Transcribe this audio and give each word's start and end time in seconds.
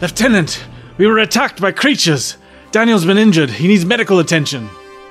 Lieutenant, 0.00 0.64
we 0.96 1.06
were 1.06 1.18
attacked 1.18 1.60
by 1.60 1.72
creatures. 1.72 2.36
Daniel's 2.72 3.04
been 3.04 3.18
injured. 3.18 3.50
He 3.50 3.68
needs 3.68 3.84
medical 3.84 4.18
attention. 4.18 4.68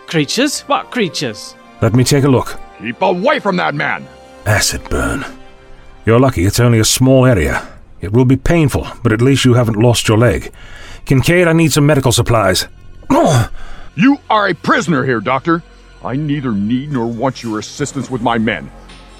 Creatures? 0.07 0.61
What 0.61 0.89
creatures? 0.89 1.55
Let 1.81 1.93
me 1.93 2.03
take 2.03 2.23
a 2.23 2.27
look. 2.29 2.59
Keep 2.79 3.01
away 3.01 3.39
from 3.39 3.57
that 3.57 3.75
man! 3.75 4.07
Acid 4.45 4.81
burn. 4.89 5.25
You're 6.05 6.19
lucky 6.19 6.45
it's 6.45 6.59
only 6.59 6.79
a 6.79 6.85
small 6.85 7.25
area. 7.25 7.67
It 8.01 8.13
will 8.13 8.25
be 8.25 8.37
painful, 8.37 8.87
but 9.03 9.11
at 9.11 9.21
least 9.21 9.45
you 9.45 9.53
haven't 9.53 9.75
lost 9.77 10.07
your 10.07 10.17
leg. 10.17 10.51
Kincaid, 11.05 11.47
I 11.47 11.53
need 11.53 11.71
some 11.73 11.85
medical 11.85 12.11
supplies. 12.11 12.67
Oh, 13.09 13.49
You 13.95 14.17
are 14.29 14.47
a 14.47 14.53
prisoner 14.53 15.03
here, 15.03 15.19
Doctor. 15.19 15.61
I 16.05 16.15
neither 16.15 16.53
need 16.53 16.91
nor 16.93 17.05
want 17.05 17.43
your 17.43 17.59
assistance 17.59 18.09
with 18.09 18.21
my 18.21 18.37
men. 18.37 18.71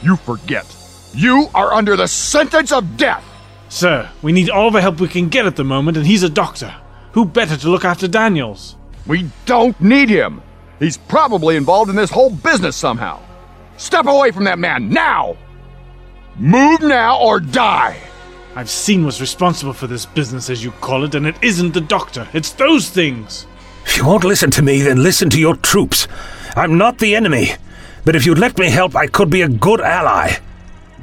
You 0.02 0.16
forget. 0.16 0.66
You 1.14 1.50
are 1.54 1.74
under 1.74 1.98
the 1.98 2.08
sentence 2.08 2.72
of 2.72 2.96
death! 2.96 3.26
Sir, 3.70 4.10
we 4.24 4.32
need 4.32 4.50
all 4.50 4.72
the 4.72 4.82
help 4.82 5.00
we 5.00 5.08
can 5.08 5.30
get 5.30 5.46
at 5.46 5.56
the 5.56 5.64
moment, 5.64 5.96
and 5.96 6.06
he's 6.06 6.24
a 6.24 6.30
doctor. 6.30 6.75
Who 7.12 7.24
better 7.24 7.56
to 7.56 7.70
look 7.70 7.86
after 7.86 8.07
Daniels? 8.07 8.76
We 9.06 9.30
don't 9.46 9.80
need 9.80 10.10
him! 10.10 10.42
He's 10.80 10.98
probably 10.98 11.56
involved 11.56 11.90
in 11.90 11.96
this 11.96 12.10
whole 12.10 12.32
business 12.32 12.76
somehow. 12.76 13.21
Step 13.78 14.07
away 14.07 14.32
from 14.32 14.46
that 14.46 14.57
man 14.57 14.90
now! 14.90 15.38
Move 16.36 16.82
now 16.82 17.20
or 17.20 17.40
die! 17.40 18.00
I've 18.56 18.70
seen 18.70 19.06
what's 19.06 19.21
responsible 19.21 19.74
for 19.74 19.86
this 19.86 20.06
business, 20.06 20.50
as 20.50 20.64
you 20.64 20.71
call 20.71 21.04
it, 21.04 21.14
and 21.14 21.28
it 21.28 21.36
isn't 21.43 21.74
the 21.74 21.82
doctor. 21.82 22.28
It's 22.34 22.51
those 22.54 22.90
things. 22.90 23.46
if 23.86 23.98
you 23.98 24.06
won't 24.06 24.24
listen 24.24 24.50
to 24.51 24.64
me, 24.64 24.82
then 24.82 25.04
listen 25.04 25.29
to 25.29 25.40
your 25.40 25.56
troops. 25.56 26.07
I'm 26.56 26.78
not 26.78 26.98
the 26.98 27.15
enemy, 27.15 27.51
but 28.04 28.15
if 28.15 28.26
you'd 28.26 28.40
let 28.40 28.57
me 28.57 28.70
help, 28.70 28.96
I 28.96 29.06
could 29.06 29.29
be 29.29 29.43
a 29.43 29.48
good 29.48 29.79
ally. 29.79 30.38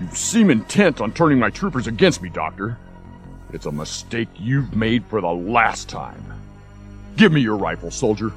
You 0.00 0.08
seem 0.14 0.50
intent 0.50 1.00
on 1.00 1.12
turning 1.12 1.38
my 1.38 1.50
troopers 1.50 1.86
against 1.86 2.22
me, 2.22 2.28
Doctor. 2.28 2.78
It's 3.52 3.66
a 3.66 3.72
mistake 3.72 4.28
you've 4.36 4.74
made 4.76 5.04
for 5.06 5.20
the 5.20 5.32
last 5.32 5.88
time. 5.88 6.22
Give 7.16 7.32
me 7.32 7.40
your 7.40 7.56
rifle, 7.56 7.90
soldier. 7.90 8.32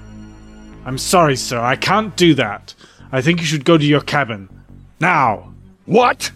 I'm 0.86 0.98
sorry, 0.98 1.36
sir. 1.36 1.60
I 1.60 1.76
can't 1.76 2.16
do 2.16 2.34
that. 2.36 2.74
I 3.12 3.22
think 3.22 3.40
you 3.40 3.46
should 3.46 3.66
go 3.66 3.78
to 3.78 3.86
your 3.86 4.02
cabin. 4.02 4.48
Now. 5.00 5.54
What? 5.86 6.32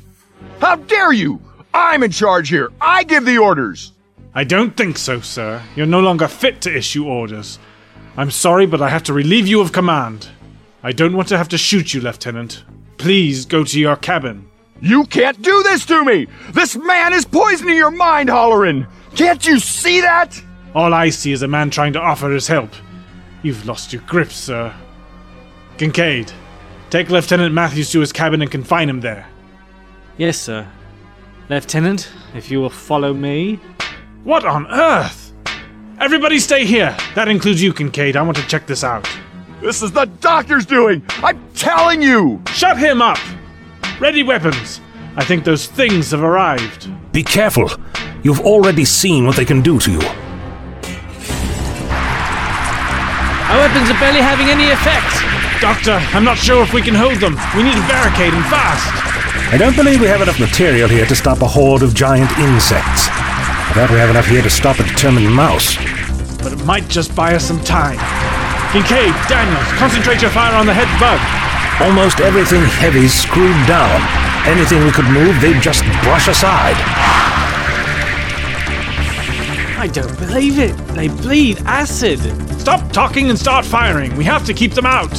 How 0.60 0.76
dare 0.76 1.14
you! 1.14 1.40
I'm 1.74 2.04
in 2.04 2.12
charge 2.12 2.50
here. 2.50 2.72
I 2.82 3.04
give 3.04 3.26
the 3.26 3.38
orders. 3.38 3.94
I 4.36 4.44
don't 4.44 4.76
think 4.76 4.98
so, 4.98 5.22
sir. 5.22 5.62
You're 5.76 5.86
no 5.86 6.02
longer 6.02 6.28
fit 6.28 6.62
to 6.62 6.76
issue 6.76 7.06
orders. 7.06 7.60
I'm 8.18 8.32
sorry, 8.32 8.66
but 8.66 8.82
I 8.82 8.90
have 8.90 9.04
to 9.04 9.14
relieve 9.14 9.48
you 9.48 9.62
of 9.62 9.72
command. 9.72 10.28
I 10.84 10.92
don't 10.92 11.16
want 11.16 11.30
to 11.30 11.38
have 11.38 11.50
to 11.50 11.58
shoot 11.58 11.94
you, 11.94 12.02
Lieutenant. 12.02 12.64
Please 12.98 13.46
go 13.46 13.64
to 13.64 13.80
your 13.80 13.96
cabin. 13.96 14.50
You 14.84 15.06
can't 15.06 15.42
do 15.42 15.64
this 15.64 15.86
to 15.86 16.04
me! 16.04 16.28
This 16.50 16.76
man 16.76 17.14
is 17.14 17.24
poisoning 17.24 17.78
your 17.78 17.90
mind, 17.90 18.28
Halloran! 18.28 18.86
Can't 19.16 19.48
you 19.48 19.58
see 19.58 20.02
that? 20.02 20.44
All 20.76 20.94
I 20.94 21.10
see 21.10 21.32
is 21.32 21.42
a 21.42 21.48
man 21.48 21.70
trying 21.70 21.94
to 21.94 22.02
offer 22.02 22.30
his 22.30 22.48
help. 22.48 22.70
You've 23.44 23.66
lost 23.66 23.94
your 23.94 24.02
grip, 24.02 24.30
sir. 24.30 24.76
Kincaid, 25.78 26.34
take 26.90 27.10
Lieutenant 27.10 27.54
Matthews 27.54 27.94
to 27.94 28.02
his 28.02 28.12
cabin 28.12 28.42
and 28.42 28.52
confine 28.52 28.90
him 28.90 29.00
there. 29.00 29.26
Yes, 30.18 30.38
sir. 30.38 30.68
Lieutenant, 31.50 32.12
if 32.36 32.52
you 32.52 32.60
will 32.60 32.70
follow 32.70 33.14
me. 33.14 33.62
What 34.26 34.44
on 34.44 34.68
earth? 34.68 35.32
Everybody 36.02 36.40
stay 36.40 36.66
here. 36.66 36.94
That 37.16 37.30
includes 37.30 37.64
you, 37.64 37.72
Kincaid. 37.72 38.18
I 38.18 38.22
want 38.22 38.36
to 38.36 38.48
check 38.48 38.68
this 38.68 38.84
out. 38.84 39.10
This 39.62 39.82
is 39.82 39.94
the 39.94 40.08
doctor's 40.20 40.66
doing! 40.66 41.04
I'm 41.20 41.42
telling 41.54 42.02
you! 42.02 42.42
Shut 42.48 42.78
him 42.78 43.02
up! 43.02 43.20
Ready 44.04 44.22
weapons. 44.22 44.82
I 45.16 45.24
think 45.24 45.46
those 45.46 45.66
things 45.66 46.12
have 46.12 46.24
arrived. 46.24 46.92
Be 47.14 47.24
careful. 47.24 47.72
You've 48.22 48.42
already 48.42 48.84
seen 48.84 49.26
what 49.26 49.38
they 49.38 49.46
can 49.46 49.62
do 49.62 49.80
to 49.80 49.92
you. 49.94 50.02
Our 53.48 53.60
weapons 53.64 53.88
are 53.90 54.00
barely 54.04 54.20
having 54.20 54.50
any 54.50 54.68
effect. 54.72 55.24
Doctor, 55.62 55.94
I'm 56.12 56.26
not 56.26 56.38
sure 56.38 56.62
if 56.64 56.74
we 56.74 56.82
can 56.82 56.94
hold 56.94 57.16
them. 57.22 57.40
We 57.56 57.64
need 57.64 57.78
a 57.78 57.88
barricade 57.88 58.34
and 58.34 58.44
fast. 58.52 58.84
I 59.54 59.58
don't 59.58 59.78
believe 59.78 60.02
we 60.02 60.08
have 60.08 60.22
enough 60.22 60.38
material 60.38 60.90
here 60.90 61.06
to 61.06 61.16
stop 61.16 61.42
a 61.42 61.48
horde 61.48 61.82
of 61.82 61.96
giant 61.96 62.30
insects. 62.40 63.08
I 63.08 63.72
doubt 63.74 63.90
we 63.90 64.00
have 64.00 64.10
enough 64.10 64.28
here 64.28 64.42
to 64.42 64.50
stop 64.50 64.80
a 64.80 64.84
determined 64.84 65.34
mouse. 65.34 65.78
But 66.44 66.52
it 66.52 66.66
might 66.66 66.90
just 66.90 67.16
buy 67.16 67.36
us 67.36 67.46
some 67.46 67.62
time. 67.62 68.00
Kincaid, 68.74 69.16
Daniels, 69.30 69.72
concentrate 69.80 70.22
your 70.22 70.32
fire 70.32 70.56
on 70.56 70.66
the 70.66 70.74
head 70.74 70.92
bug. 71.00 71.53
Almost 71.82 72.20
everything 72.20 72.62
heavy 72.62 73.08
screwed 73.08 73.68
down. 73.68 74.02
Anything 74.46 74.84
we 74.84 74.92
could 74.92 75.06
move, 75.06 75.40
they'd 75.42 75.62
just 75.62 75.84
brush 76.04 76.28
aside. 76.28 76.76
I 79.78 79.88
don't 79.92 80.18
believe 80.20 80.60
it. 80.60 80.78
They 80.96 81.08
bleed 81.08 81.58
acid. 81.66 82.20
Stop 82.60 82.92
talking 82.92 83.30
and 83.30 83.38
start 83.38 83.66
firing. 83.66 84.16
We 84.16 84.24
have 84.24 84.46
to 84.46 84.54
keep 84.54 84.74
them 84.74 84.86
out. 84.86 85.12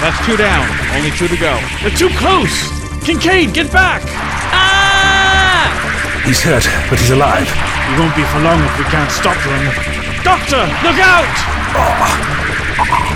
That's 0.00 0.26
two 0.26 0.36
down. 0.36 0.66
Only 0.96 1.10
two 1.10 1.28
to 1.28 1.36
go. 1.36 1.60
They're 1.82 1.90
too 1.90 2.08
close. 2.16 2.68
Kincaid, 3.04 3.54
get 3.54 3.70
back. 3.70 4.02
Ah! 4.50 6.22
He's 6.24 6.42
hurt, 6.42 6.66
but 6.88 6.98
he's 6.98 7.10
alive. 7.10 7.46
He 7.46 8.00
won't 8.00 8.16
be 8.16 8.24
for 8.24 8.40
long 8.40 8.60
if 8.64 8.78
we 8.78 8.84
can't 8.84 9.10
stop 9.12 9.36
them. 9.44 9.64
Doctor, 10.24 10.66
look 10.82 10.98
out! 10.98 12.39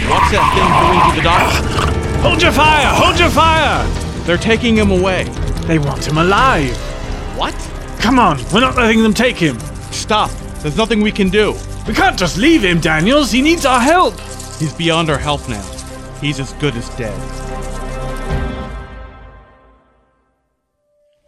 What's 0.09 0.31
that 0.33 0.47
thing 0.55 0.69
doing 0.85 1.01
to 1.09 1.17
the 1.17 1.23
doctor? 1.23 2.21
Hold 2.21 2.43
your 2.43 2.53
fire! 2.53 2.89
Hold 2.95 3.19
your 3.19 3.31
fire! 3.31 3.87
They're 4.25 4.37
taking 4.37 4.77
him 4.77 4.91
away. 4.91 5.25
They 5.67 5.79
want 5.79 6.07
him 6.07 6.19
alive. 6.19 6.77
What? 7.37 7.55
Come 8.01 8.19
on, 8.19 8.39
we're 8.53 8.61
not 8.61 8.77
letting 8.77 9.03
them 9.03 9.15
take 9.15 9.37
him. 9.37 9.59
Stop. 9.91 10.31
There's 10.61 10.77
nothing 10.77 11.01
we 11.01 11.13
can 11.13 11.29
do. 11.29 11.55
We 11.87 11.95
can't 11.95 12.19
just 12.19 12.37
leave 12.37 12.63
him, 12.63 12.81
Daniels. 12.81 13.31
He 13.31 13.43
needs 13.43 13.67
our 13.67 13.81
help. 13.81 14.19
He's 14.59 14.73
beyond 14.73 15.11
our 15.11 15.19
help 15.19 15.49
now. 15.49 15.63
He's 16.21 16.41
as 16.41 16.53
good 16.55 16.75
as 16.77 16.89
dead. 16.97 17.19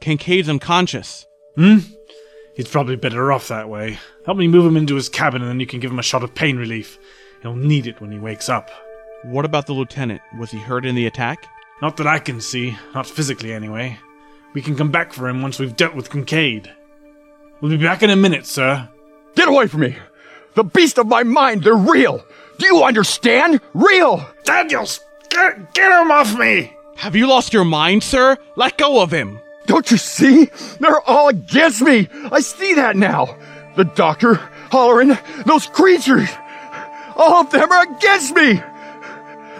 Kincaid's 0.00 0.48
unconscious. 0.48 1.26
Hmm? 1.56 1.78
He's 2.54 2.68
probably 2.68 2.96
better 2.96 3.32
off 3.32 3.48
that 3.48 3.68
way. 3.68 3.98
Help 4.24 4.38
me 4.38 4.48
move 4.48 4.64
him 4.64 4.76
into 4.76 4.94
his 4.94 5.08
cabin 5.08 5.42
and 5.42 5.50
then 5.50 5.60
you 5.60 5.66
can 5.66 5.80
give 5.80 5.90
him 5.90 5.98
a 5.98 6.02
shot 6.02 6.22
of 6.22 6.34
pain 6.34 6.56
relief. 6.56 6.98
He'll 7.42 7.56
need 7.56 7.86
it 7.86 8.00
when 8.00 8.12
he 8.12 8.18
wakes 8.18 8.48
up. 8.48 8.70
What 9.24 9.44
about 9.44 9.66
the 9.66 9.72
lieutenant? 9.72 10.20
Was 10.38 10.50
he 10.50 10.58
hurt 10.58 10.86
in 10.86 10.94
the 10.94 11.06
attack? 11.06 11.48
Not 11.82 11.96
that 11.98 12.06
I 12.06 12.18
can 12.18 12.40
see, 12.40 12.76
not 12.94 13.06
physically 13.06 13.52
anyway. 13.52 13.98
We 14.54 14.62
can 14.62 14.76
come 14.76 14.90
back 14.90 15.12
for 15.12 15.28
him 15.28 15.42
once 15.42 15.58
we've 15.58 15.76
dealt 15.76 15.94
with 15.94 16.10
Kincaid. 16.10 16.70
We'll 17.60 17.70
be 17.70 17.82
back 17.82 18.02
in 18.02 18.10
a 18.10 18.16
minute, 18.16 18.46
sir. 18.46 18.88
Get 19.34 19.48
away 19.48 19.66
from 19.66 19.82
me! 19.82 19.96
The 20.54 20.64
beast 20.64 20.96
of 20.98 21.06
my 21.06 21.22
mind, 21.22 21.64
they're 21.64 21.74
real! 21.74 22.24
Do 22.58 22.66
you 22.66 22.82
understand? 22.82 23.60
Real! 23.74 24.26
Daniels! 24.44 25.00
Get, 25.28 25.74
get 25.74 26.00
him 26.00 26.10
off 26.10 26.38
me! 26.38 26.74
Have 26.96 27.14
you 27.14 27.26
lost 27.26 27.52
your 27.52 27.64
mind, 27.64 28.02
sir? 28.02 28.38
Let 28.56 28.78
go 28.78 29.02
of 29.02 29.10
him. 29.10 29.38
Don't 29.66 29.90
you 29.90 29.98
see? 29.98 30.46
They're 30.80 31.02
all 31.02 31.28
against 31.28 31.82
me! 31.82 32.08
I 32.32 32.40
see 32.40 32.74
that 32.74 32.96
now! 32.96 33.36
The 33.76 33.84
doctor, 33.84 34.36
Halloran, 34.70 35.18
those 35.44 35.66
creatures! 35.66 36.30
All 37.16 37.40
of 37.40 37.50
them 37.50 37.70
are 37.72 37.82
against 37.82 38.34
me! 38.34 38.62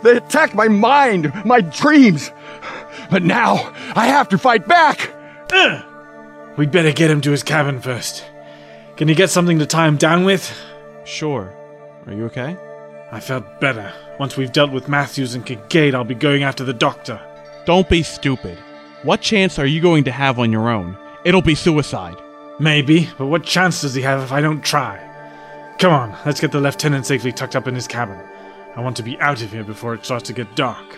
They 0.03 0.17
attack 0.17 0.55
my 0.55 0.69
mind, 0.69 1.33
my 1.44 1.61
dreams! 1.61 2.31
But 3.11 3.22
now, 3.22 3.72
I 3.94 4.06
have 4.06 4.28
to 4.31 4.39
fight 4.39 4.67
back! 4.69 5.11
Ugh. 5.53 5.84
We'd 6.56 6.71
better 6.71 6.93
get 6.93 7.11
him 7.11 7.21
to 7.22 7.31
his 7.31 7.43
cabin 7.43 7.81
first. 7.81 8.25
Can 8.97 9.09
you 9.09 9.15
get 9.15 9.31
something 9.31 9.59
to 9.59 9.67
tie 9.67 9.87
him 9.87 9.97
down 9.97 10.25
with? 10.25 10.50
Sure. 11.05 11.55
Are 12.06 12.12
you 12.12 12.27
okay? 12.27 12.56
I 13.12 13.21
felt 13.21 13.61
better. 13.61 13.93
Once 14.19 14.37
we've 14.37 14.53
dealt 14.53 14.73
with 14.73 14.88
Matthews 14.88 15.34
and 15.34 15.44
Kincaid, 15.44 15.94
I'll 15.94 16.05
be 16.05 16.15
going 16.15 16.43
after 16.43 16.65
the 16.65 16.73
doctor. 16.73 17.21
Don't 17.67 17.88
be 17.88 18.03
stupid. 18.03 18.59
What 19.03 19.21
chance 19.21 19.59
are 19.59 19.67
you 19.67 19.81
going 19.81 20.05
to 20.05 20.12
have 20.12 20.38
on 20.38 20.50
your 20.50 20.69
own? 20.69 20.97
It'll 21.25 21.43
be 21.43 21.55
suicide. 21.55 22.17
Maybe, 22.59 23.09
but 23.19 23.27
what 23.27 23.44
chance 23.44 23.83
does 23.83 23.94
he 23.94 24.03
have 24.03 24.23
if 24.23 24.32
I 24.32 24.41
don't 24.41 24.64
try? 24.64 24.99
Come 25.78 25.93
on, 25.93 26.17
let's 26.25 26.40
get 26.40 26.52
the 26.52 26.61
lieutenant 26.61 27.05
safely 27.05 27.32
tucked 27.32 27.55
up 27.55 27.69
in 27.69 27.75
his 27.75 27.87
cabin. 27.87 28.19
I 28.75 28.81
want 28.81 28.96
to 28.96 29.02
be 29.02 29.20
out 29.20 29.43
of 29.43 29.52
here 29.52 29.62
before 29.62 29.93
it 29.93 30.06
starts 30.06 30.26
to 30.28 30.32
get 30.32 30.56
dark. 30.56 30.96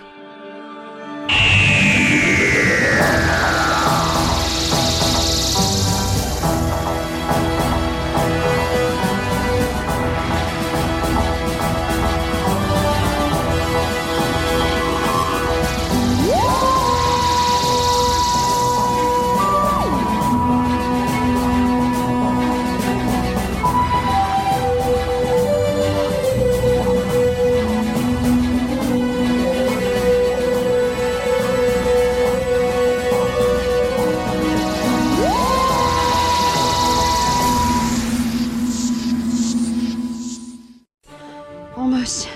Us 41.86 42.26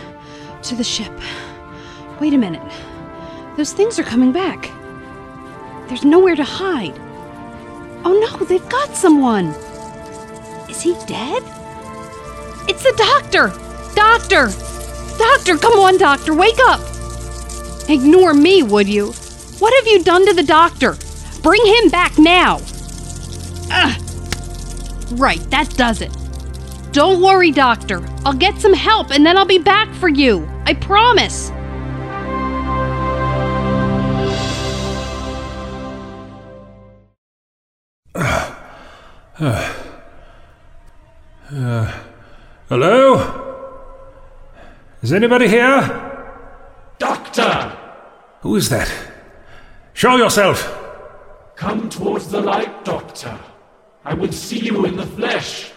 to 0.63 0.75
the 0.75 0.85
ship. 0.85 1.13
Wait 2.21 2.35
a 2.35 2.39
minute. 2.39 2.63
Those 3.57 3.73
things 3.73 3.99
are 3.99 4.05
coming 4.05 4.33
back. 4.33 4.71
There's 5.89 6.05
nowhere 6.05 6.37
to 6.37 6.45
hide. 6.45 6.95
Oh 8.05 8.19
no, 8.19 8.45
they've 8.47 8.69
got 8.69 8.95
someone. 8.95 9.47
Is 10.69 10.81
he 10.81 10.95
dead? 11.07 11.43
It's 12.69 12.83
the 12.83 12.95
doctor! 12.97 13.49
Doctor! 13.95 14.51
Doctor, 15.19 15.59
come 15.59 15.79
on, 15.79 15.99
doctor, 15.99 16.35
wake 16.35 16.59
up! 16.61 16.81
Ignore 17.89 18.35
me, 18.35 18.63
would 18.63 18.89
you? 18.89 19.13
What 19.59 19.75
have 19.75 19.87
you 19.87 20.03
done 20.03 20.27
to 20.27 20.35
the 20.35 20.43
doctor? 20.43 20.97
Bring 21.43 21.65
him 21.67 21.91
back 21.91 22.19
now! 22.19 22.61
Ugh. 23.71 24.03
Right, 25.13 25.41
that 25.51 25.69
does 25.77 26.01
it. 26.01 26.17
Don't 26.93 27.23
worry, 27.23 27.51
doctor. 27.51 28.07
I'll 28.27 28.35
get 28.35 28.59
some 28.59 28.75
help 28.75 29.11
and 29.11 29.25
then 29.25 29.39
I'll 29.39 29.47
be 29.47 29.59
back 29.59 29.93
for 29.95 30.09
you. 30.09 30.47
I 30.67 30.75
promise. 30.75 31.51
Hello? 42.69 43.41
Is 45.01 45.15
anybody 45.15 45.49
here? 45.49 45.81
Doctor! 46.99 47.77
Who 48.43 48.57
is 48.57 48.69
that? 48.69 48.93
Show 49.95 50.17
yourself! 50.17 50.79
Come 51.57 51.89
towards 51.89 52.29
the 52.29 52.41
light, 52.41 52.85
Doctor. 52.85 53.39
I 54.05 54.13
would 54.13 54.35
see 54.35 54.59
you 54.59 54.85
in 54.85 54.97
the 54.97 55.07
flesh. 55.07 55.72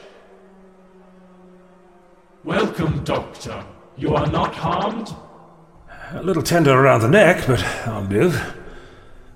Welcome, 2.46 3.04
Doctor. 3.04 3.66
You 3.98 4.14
are 4.14 4.28
not 4.28 4.54
harmed? 4.54 5.16
A 6.12 6.22
little 6.22 6.44
tender 6.44 6.72
around 6.72 7.02
the 7.02 7.08
neck, 7.08 7.44
but 7.48 7.60
I'll 7.88 8.04
live. 8.04 8.56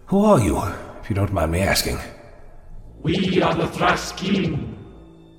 Who 0.06 0.24
are 0.24 0.40
you, 0.40 0.62
if 1.02 1.10
you 1.10 1.16
don't 1.16 1.34
mind 1.34 1.52
me 1.52 1.62
asking? 1.62 1.98
We 3.02 3.42
are 3.42 3.56
the 3.56 3.66
Thraskin. 3.66 4.76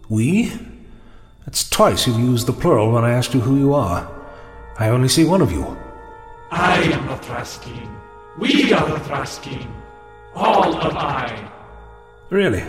We? 0.09 0.51
That's 1.45 1.71
twice 1.71 2.09
you've 2.09 2.19
used 2.19 2.49
the 2.49 2.53
plural 2.53 2.91
when 2.91 3.05
I 3.05 3.13
asked 3.13 3.35
you 3.35 3.41
who 3.41 3.57
you 3.57 3.73
are. 3.73 4.11
I 4.77 4.89
only 4.89 5.09
see 5.09 5.25
one 5.25 5.41
of 5.41 5.53
you. 5.53 5.77
I 6.51 6.83
am 6.83 7.07
the 7.07 7.19
Thraskin. 7.19 7.89
We 8.37 8.73
are 8.73 8.89
the 8.89 8.99
Thraskin. 9.05 9.71
All 10.35 10.75
of 10.75 10.97
I. 10.97 11.53
Really? 12.31 12.65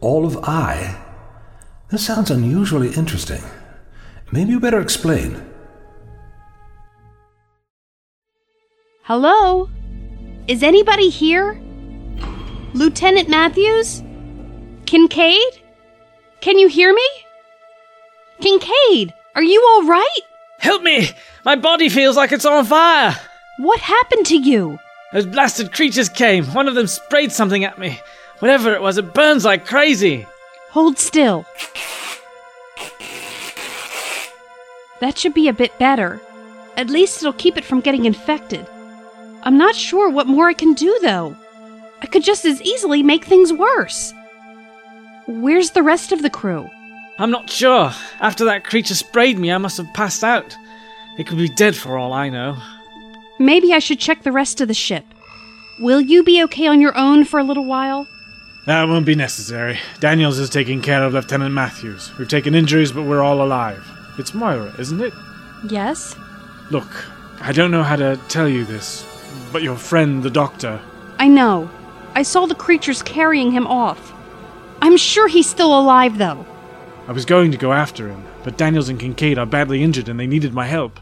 All 0.00 0.24
of 0.24 0.38
I? 0.44 0.98
This 1.90 2.06
sounds 2.06 2.30
unusually 2.30 2.94
interesting. 2.94 3.42
Maybe 4.32 4.50
you 4.50 4.60
better 4.60 4.80
explain. 4.80 5.40
Hello? 9.02 9.68
Is 10.48 10.62
anybody 10.62 11.08
here? 11.08 11.60
Lieutenant 12.72 13.28
Matthews? 13.28 14.02
Kincaid? 14.86 15.60
Can 16.40 16.58
you 16.58 16.68
hear 16.68 16.92
me? 16.92 17.08
Kincaid, 18.40 19.14
are 19.34 19.42
you 19.42 19.62
all 19.70 19.86
right? 19.86 20.20
Help 20.58 20.82
me! 20.82 21.08
My 21.44 21.56
body 21.56 21.88
feels 21.88 22.16
like 22.16 22.32
it's 22.32 22.44
on 22.44 22.64
fire! 22.64 23.16
What 23.58 23.80
happened 23.80 24.26
to 24.26 24.36
you? 24.36 24.78
Those 25.12 25.26
blasted 25.26 25.72
creatures 25.72 26.08
came. 26.08 26.44
One 26.46 26.66
of 26.66 26.74
them 26.74 26.86
sprayed 26.86 27.30
something 27.30 27.64
at 27.64 27.78
me. 27.78 28.00
Whatever 28.40 28.74
it 28.74 28.82
was, 28.82 28.98
it 28.98 29.14
burns 29.14 29.44
like 29.44 29.66
crazy. 29.66 30.26
Hold 30.70 30.98
still. 30.98 31.46
That 35.04 35.18
should 35.18 35.34
be 35.34 35.48
a 35.48 35.52
bit 35.52 35.78
better. 35.78 36.18
At 36.78 36.88
least 36.88 37.18
it'll 37.18 37.34
keep 37.34 37.58
it 37.58 37.64
from 37.66 37.82
getting 37.82 38.06
infected. 38.06 38.66
I'm 39.42 39.58
not 39.58 39.74
sure 39.74 40.08
what 40.08 40.26
more 40.26 40.48
I 40.48 40.54
can 40.54 40.72
do, 40.72 40.98
though. 41.02 41.36
I 42.00 42.06
could 42.06 42.24
just 42.24 42.46
as 42.46 42.62
easily 42.62 43.02
make 43.02 43.26
things 43.26 43.52
worse. 43.52 44.14
Where's 45.26 45.72
the 45.72 45.82
rest 45.82 46.10
of 46.10 46.22
the 46.22 46.30
crew? 46.30 46.70
I'm 47.18 47.30
not 47.30 47.50
sure. 47.50 47.92
After 48.18 48.46
that 48.46 48.64
creature 48.64 48.94
sprayed 48.94 49.38
me, 49.38 49.52
I 49.52 49.58
must 49.58 49.76
have 49.76 49.92
passed 49.92 50.24
out. 50.24 50.56
It 51.18 51.26
could 51.26 51.36
be 51.36 51.50
dead 51.50 51.76
for 51.76 51.98
all 51.98 52.14
I 52.14 52.30
know. 52.30 52.56
Maybe 53.38 53.74
I 53.74 53.80
should 53.80 54.00
check 54.00 54.22
the 54.22 54.32
rest 54.32 54.62
of 54.62 54.68
the 54.68 54.72
ship. 54.72 55.04
Will 55.80 56.00
you 56.00 56.24
be 56.24 56.42
okay 56.44 56.66
on 56.66 56.80
your 56.80 56.96
own 56.96 57.26
for 57.26 57.38
a 57.38 57.44
little 57.44 57.66
while? 57.66 58.08
That 58.64 58.88
won't 58.88 59.04
be 59.04 59.14
necessary. 59.14 59.78
Daniels 60.00 60.38
is 60.38 60.48
taking 60.48 60.80
care 60.80 61.04
of 61.04 61.12
Lieutenant 61.12 61.52
Matthews. 61.52 62.10
We've 62.16 62.26
taken 62.26 62.54
injuries, 62.54 62.90
but 62.90 63.02
we're 63.02 63.22
all 63.22 63.42
alive. 63.42 63.86
It's 64.18 64.34
Moira, 64.34 64.74
isn't 64.78 65.00
it? 65.00 65.12
Yes? 65.68 66.16
Look, 66.70 67.04
I 67.40 67.52
don't 67.52 67.70
know 67.70 67.82
how 67.82 67.96
to 67.96 68.18
tell 68.28 68.48
you 68.48 68.64
this, 68.64 69.04
but 69.52 69.62
your 69.62 69.76
friend, 69.76 70.22
the 70.22 70.30
doctor, 70.30 70.80
I 71.18 71.28
know. 71.28 71.70
I 72.14 72.22
saw 72.22 72.46
the 72.46 72.54
creatures 72.54 73.02
carrying 73.02 73.50
him 73.50 73.66
off. 73.66 74.12
I'm 74.82 74.96
sure 74.96 75.28
he's 75.28 75.48
still 75.48 75.78
alive, 75.78 76.18
though. 76.18 76.44
I 77.06 77.12
was 77.12 77.24
going 77.24 77.50
to 77.52 77.58
go 77.58 77.72
after 77.72 78.08
him, 78.08 78.24
but 78.42 78.56
Daniels 78.56 78.88
and 78.88 78.98
Kincaid 78.98 79.38
are 79.38 79.46
badly 79.46 79.82
injured 79.82 80.08
and 80.08 80.18
they 80.18 80.26
needed 80.26 80.54
my 80.54 80.66
help. 80.66 81.00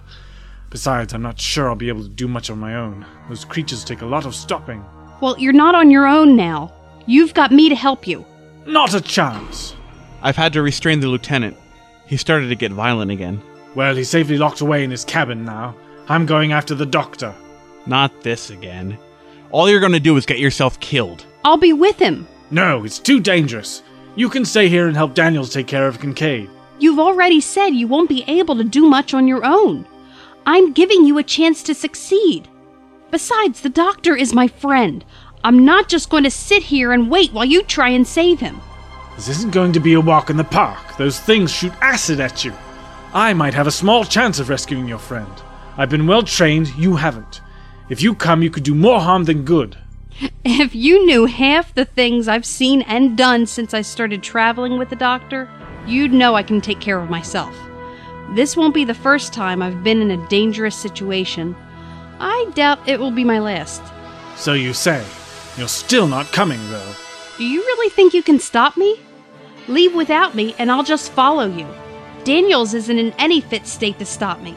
Besides, 0.71 1.13
I'm 1.13 1.23
not 1.23 1.41
sure 1.41 1.69
I'll 1.69 1.77
be 1.77 1.89
able 1.89 2.03
to 2.03 2.09
do 2.09 2.27
much 2.27 2.51
on 2.51 2.59
my 2.59 2.75
own. 2.77 3.07
Those 3.29 3.45
creatures 3.45 3.85
take 3.85 4.01
a 4.03 4.07
lot 4.07 4.25
of 4.27 4.35
stopping. 4.35 4.85
Well, 5.21 5.39
you're 5.39 5.53
not 5.53 5.75
on 5.75 5.91
your 5.91 6.07
own 6.07 6.37
now. 6.37 6.73
You've 7.07 7.35
got 7.35 7.53
me 7.53 7.69
to 7.69 7.75
help 7.75 8.07
you. 8.07 8.25
Not 8.67 8.95
a 8.95 9.01
chance! 9.01 9.75
I've 10.23 10.37
had 10.37 10.53
to 10.55 10.63
restrain 10.63 11.01
the 11.01 11.09
lieutenant. 11.09 11.57
He 12.13 12.19
started 12.19 12.49
to 12.49 12.55
get 12.55 12.73
violent 12.73 13.11
again. 13.11 13.41
Well, 13.75 13.97
he's 13.97 14.11
safely 14.11 14.37
locked 14.37 14.61
away 14.61 14.85
in 14.85 14.91
his 14.91 15.03
cabin 15.03 15.47
now. 15.47 15.75
I'm 16.11 16.27
going 16.27 16.53
after 16.53 16.75
the 16.75 16.85
doctor. 16.85 17.35
Not 17.87 18.21
this 18.21 18.51
again. 18.51 18.99
All 19.51 19.67
you're 19.67 19.81
gonna 19.81 19.99
do 19.99 20.19
is 20.19 20.27
get 20.27 20.39
yourself 20.39 20.79
killed. 20.79 21.25
I'll 21.43 21.57
be 21.57 21.73
with 21.73 21.99
him. 21.99 22.29
No, 22.51 22.85
it's 22.85 22.99
too 22.99 23.19
dangerous. 23.19 23.83
You 24.15 24.29
can 24.29 24.45
stay 24.45 24.69
here 24.69 24.89
and 24.89 24.95
help 24.95 25.15
Daniels 25.15 25.55
take 25.55 25.67
care 25.67 25.89
of 25.89 26.03
Kincaid. 26.03 26.51
You've 26.79 26.99
already 26.99 27.41
said 27.41 27.69
you 27.69 27.89
won't 27.89 28.11
be 28.11 28.25
able 28.29 28.57
to 28.57 28.65
do 28.65 28.91
much 28.91 29.15
on 29.15 29.27
your 29.27 29.43
own. 29.43 29.87
I'm 30.45 30.75
giving 30.75 31.07
you 31.07 31.17
a 31.17 31.23
chance 31.23 31.63
to 31.63 31.75
succeed. 31.75 32.47
Besides, 33.11 33.63
the 33.63 33.71
doctor 33.71 34.15
is 34.15 34.35
my 34.35 34.49
friend. 34.49 35.03
I'm 35.45 35.65
not 35.65 35.89
just 35.89 36.11
going 36.11 36.25
to 36.25 36.31
sit 36.31 36.65
here 36.65 36.93
and 36.93 37.11
wait 37.11 37.33
while 37.33 37.47
you 37.47 37.63
try 37.63 37.89
and 37.89 38.07
save 38.07 38.41
him. 38.41 38.61
This 39.17 39.29
isn't 39.29 39.53
going 39.53 39.73
to 39.73 39.81
be 39.81 39.93
a 39.95 40.01
walk 40.01 40.31
in 40.31 40.37
the 40.37 40.45
park. 40.45 40.97
Those 40.97 41.21
things 41.21 41.53
shoot 41.53 41.73
acid 41.81 42.21
at 42.21 42.45
you. 42.45 42.53
I 43.13 43.35
might 43.35 43.55
have 43.55 43.67
a 43.67 43.71
small 43.71 44.05
chance 44.05 44.39
of 44.39 44.49
rescuing 44.49 44.89
your 44.89 44.99
friend. 44.99 45.31
I've 45.77 45.91
been 45.91 46.07
well 46.07 46.23
trained, 46.23 46.69
you 46.77 46.97
haven't. 46.97 47.41
If 47.89 48.03
you 48.03 48.15
come, 48.15 48.43
you 48.43 48.51
could 48.51 48.63
do 48.63 48.75
more 48.75 49.01
harm 49.01 49.25
than 49.25 49.45
good. 49.45 49.77
If 50.45 50.75
you 50.75 51.07
knew 51.07 51.27
half 51.27 51.73
the 51.73 51.85
things 51.85 52.27
I've 52.27 52.45
seen 52.45 52.83
and 52.83 53.17
done 53.17 53.47
since 53.47 53.75
I 53.75 53.83
started 53.83 54.23
traveling 54.23 54.77
with 54.77 54.91
the 54.91 54.97
doctor, 54.97 55.49
you'd 55.87 56.13
know 56.13 56.35
I 56.35 56.43
can 56.43 56.61
take 56.61 56.81
care 56.81 56.99
of 57.01 57.11
myself. 57.11 57.57
This 58.35 58.57
won't 58.57 58.75
be 58.75 58.85
the 58.85 58.95
first 58.95 59.33
time 59.33 59.63
I've 59.63 59.85
been 59.85 60.03
in 60.03 60.11
a 60.11 60.29
dangerous 60.29 60.75
situation. 60.75 61.55
I 62.19 62.51
doubt 62.55 62.89
it 62.89 62.99
will 62.99 63.11
be 63.11 63.25
my 63.25 63.39
last. 63.39 63.83
So 64.37 64.55
you 64.55 64.73
say. 64.73 65.05
You're 65.57 65.69
still 65.69 66.07
not 66.07 66.33
coming, 66.33 66.61
though. 66.71 66.93
Do 67.39 67.45
you 67.45 67.61
really 67.61 67.91
think 67.91 68.13
you 68.15 68.23
can 68.23 68.39
stop 68.39 68.77
me? 68.77 69.01
Leave 69.67 69.95
without 69.95 70.35
me 70.35 70.55
and 70.59 70.71
I'll 70.71 70.85
just 70.85 71.13
follow 71.13 71.47
you. 71.47 71.67
Daniels 72.25 72.75
isn't 72.75 72.99
in 72.99 73.13
any 73.19 73.41
fit 73.41 73.67
state 73.67 73.99
to 73.99 74.05
stop 74.05 74.41
me. 74.41 74.55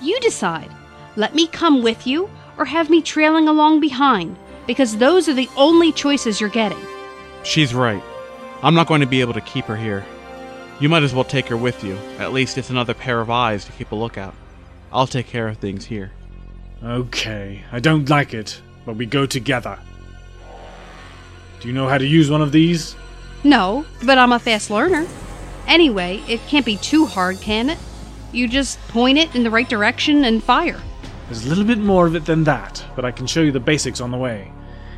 You 0.00 0.20
decide. 0.20 0.70
Let 1.16 1.34
me 1.34 1.46
come 1.46 1.82
with 1.82 2.06
you 2.06 2.30
or 2.58 2.64
have 2.64 2.90
me 2.90 3.02
trailing 3.02 3.48
along 3.48 3.80
behind, 3.80 4.36
because 4.66 4.96
those 4.96 5.28
are 5.28 5.34
the 5.34 5.48
only 5.56 5.90
choices 5.90 6.40
you're 6.40 6.50
getting. 6.50 6.78
She's 7.44 7.74
right. 7.74 8.02
I'm 8.62 8.74
not 8.74 8.86
going 8.86 9.00
to 9.00 9.06
be 9.06 9.20
able 9.20 9.32
to 9.32 9.40
keep 9.40 9.64
her 9.64 9.76
here. 9.76 10.04
You 10.80 10.88
might 10.88 11.02
as 11.02 11.14
well 11.14 11.24
take 11.24 11.46
her 11.48 11.56
with 11.56 11.82
you. 11.82 11.96
At 12.18 12.32
least 12.32 12.58
it's 12.58 12.70
another 12.70 12.94
pair 12.94 13.20
of 13.20 13.30
eyes 13.30 13.64
to 13.64 13.72
keep 13.72 13.90
a 13.90 13.96
lookout. 13.96 14.34
I'll 14.92 15.06
take 15.06 15.26
care 15.26 15.48
of 15.48 15.58
things 15.58 15.86
here. 15.86 16.12
Okay, 16.84 17.62
I 17.72 17.80
don't 17.80 18.08
like 18.08 18.34
it, 18.34 18.60
but 18.84 18.96
we 18.96 19.06
go 19.06 19.24
together. 19.24 19.78
Do 21.62 21.68
you 21.68 21.74
know 21.74 21.86
how 21.86 21.96
to 21.96 22.04
use 22.04 22.28
one 22.28 22.42
of 22.42 22.50
these? 22.50 22.96
No, 23.44 23.86
but 24.04 24.18
I'm 24.18 24.32
a 24.32 24.40
fast 24.40 24.68
learner. 24.68 25.06
Anyway, 25.68 26.20
it 26.26 26.40
can't 26.48 26.66
be 26.66 26.76
too 26.76 27.06
hard, 27.06 27.40
can 27.40 27.70
it? 27.70 27.78
You 28.32 28.48
just 28.48 28.80
point 28.88 29.16
it 29.16 29.32
in 29.36 29.44
the 29.44 29.50
right 29.50 29.68
direction 29.68 30.24
and 30.24 30.42
fire. 30.42 30.80
There's 31.28 31.46
a 31.46 31.48
little 31.48 31.62
bit 31.62 31.78
more 31.78 32.08
of 32.08 32.16
it 32.16 32.24
than 32.24 32.42
that, 32.44 32.84
but 32.96 33.04
I 33.04 33.12
can 33.12 33.28
show 33.28 33.42
you 33.42 33.52
the 33.52 33.60
basics 33.60 34.00
on 34.00 34.10
the 34.10 34.18
way. 34.18 34.50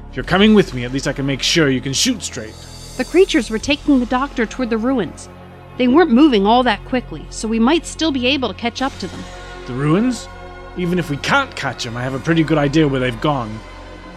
If 0.09 0.16
you're 0.16 0.25
coming 0.25 0.54
with 0.54 0.73
me, 0.73 0.85
at 0.85 0.92
least 0.92 1.06
I 1.06 1.12
can 1.12 1.26
make 1.26 1.42
sure 1.42 1.68
you 1.68 1.83
can 1.83 1.92
shoot 1.92 2.23
straight. 2.23 2.54
The 2.97 3.04
creatures 3.04 3.50
were 3.50 3.59
taking 3.59 4.00
the 4.00 4.06
doctor 4.06 4.47
toward 4.47 4.71
the 4.71 4.78
ruins. 4.78 5.28
They 5.76 5.87
weren't 5.87 6.12
moving 6.12 6.47
all 6.47 6.62
that 6.62 6.83
quickly, 6.87 7.26
so 7.28 7.47
we 7.47 7.59
might 7.59 7.85
still 7.85 8.11
be 8.11 8.26
able 8.28 8.49
to 8.49 8.54
catch 8.54 8.80
up 8.80 8.97
to 9.00 9.06
them. 9.06 9.23
The 9.66 9.75
ruins? 9.75 10.30
Even 10.78 10.99
if 10.99 11.11
we 11.11 11.18
can't 11.18 11.54
catch 11.54 11.85
them, 11.85 11.94
I 11.94 12.02
have 12.02 12.14
a 12.14 12.18
pretty 12.18 12.42
good 12.42 12.56
idea 12.56 12.88
where 12.88 13.00
they've 13.00 13.21
gone. 13.21 13.61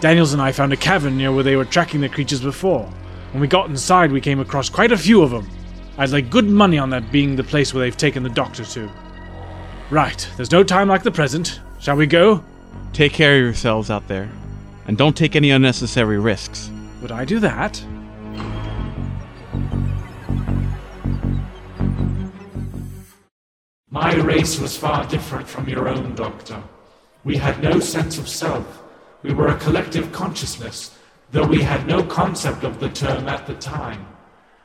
Daniels 0.00 0.32
and 0.32 0.40
I 0.40 0.52
found 0.52 0.72
a 0.72 0.76
cavern 0.76 1.16
near 1.16 1.32
where 1.32 1.42
they 1.42 1.56
were 1.56 1.64
tracking 1.64 2.00
the 2.00 2.08
creatures 2.08 2.40
before. 2.40 2.84
When 3.32 3.40
we 3.40 3.48
got 3.48 3.68
inside, 3.68 4.12
we 4.12 4.20
came 4.20 4.38
across 4.38 4.68
quite 4.68 4.92
a 4.92 4.96
few 4.96 5.22
of 5.22 5.30
them. 5.30 5.48
I'd 5.98 6.10
like 6.10 6.30
good 6.30 6.48
money 6.48 6.78
on 6.78 6.90
that 6.90 7.10
being 7.10 7.34
the 7.34 7.42
place 7.42 7.74
where 7.74 7.82
they've 7.82 7.96
taken 7.96 8.22
the 8.22 8.28
doctor 8.28 8.64
to. 8.64 8.88
Right, 9.90 10.28
there's 10.36 10.52
no 10.52 10.62
time 10.62 10.86
like 10.86 11.02
the 11.02 11.10
present. 11.10 11.60
Shall 11.80 11.96
we 11.96 12.06
go? 12.06 12.44
Take 12.92 13.12
care 13.12 13.36
of 13.38 13.42
yourselves 13.42 13.90
out 13.90 14.06
there, 14.06 14.30
and 14.86 14.96
don't 14.96 15.16
take 15.16 15.34
any 15.34 15.50
unnecessary 15.50 16.18
risks. 16.18 16.70
Would 17.02 17.10
I 17.10 17.24
do 17.24 17.40
that? 17.40 17.84
My 23.90 24.14
race 24.14 24.60
was 24.60 24.76
far 24.76 25.04
different 25.06 25.48
from 25.48 25.68
your 25.68 25.88
own, 25.88 26.14
Doctor. 26.14 26.62
We 27.24 27.36
had 27.36 27.60
no 27.60 27.80
sense 27.80 28.16
of 28.16 28.28
self. 28.28 28.84
We 29.22 29.34
were 29.34 29.48
a 29.48 29.58
collective 29.58 30.12
consciousness, 30.12 30.96
though 31.32 31.46
we 31.46 31.62
had 31.62 31.86
no 31.86 32.02
concept 32.04 32.64
of 32.64 32.78
the 32.78 32.88
term 32.88 33.28
at 33.28 33.46
the 33.46 33.54
time. 33.54 34.06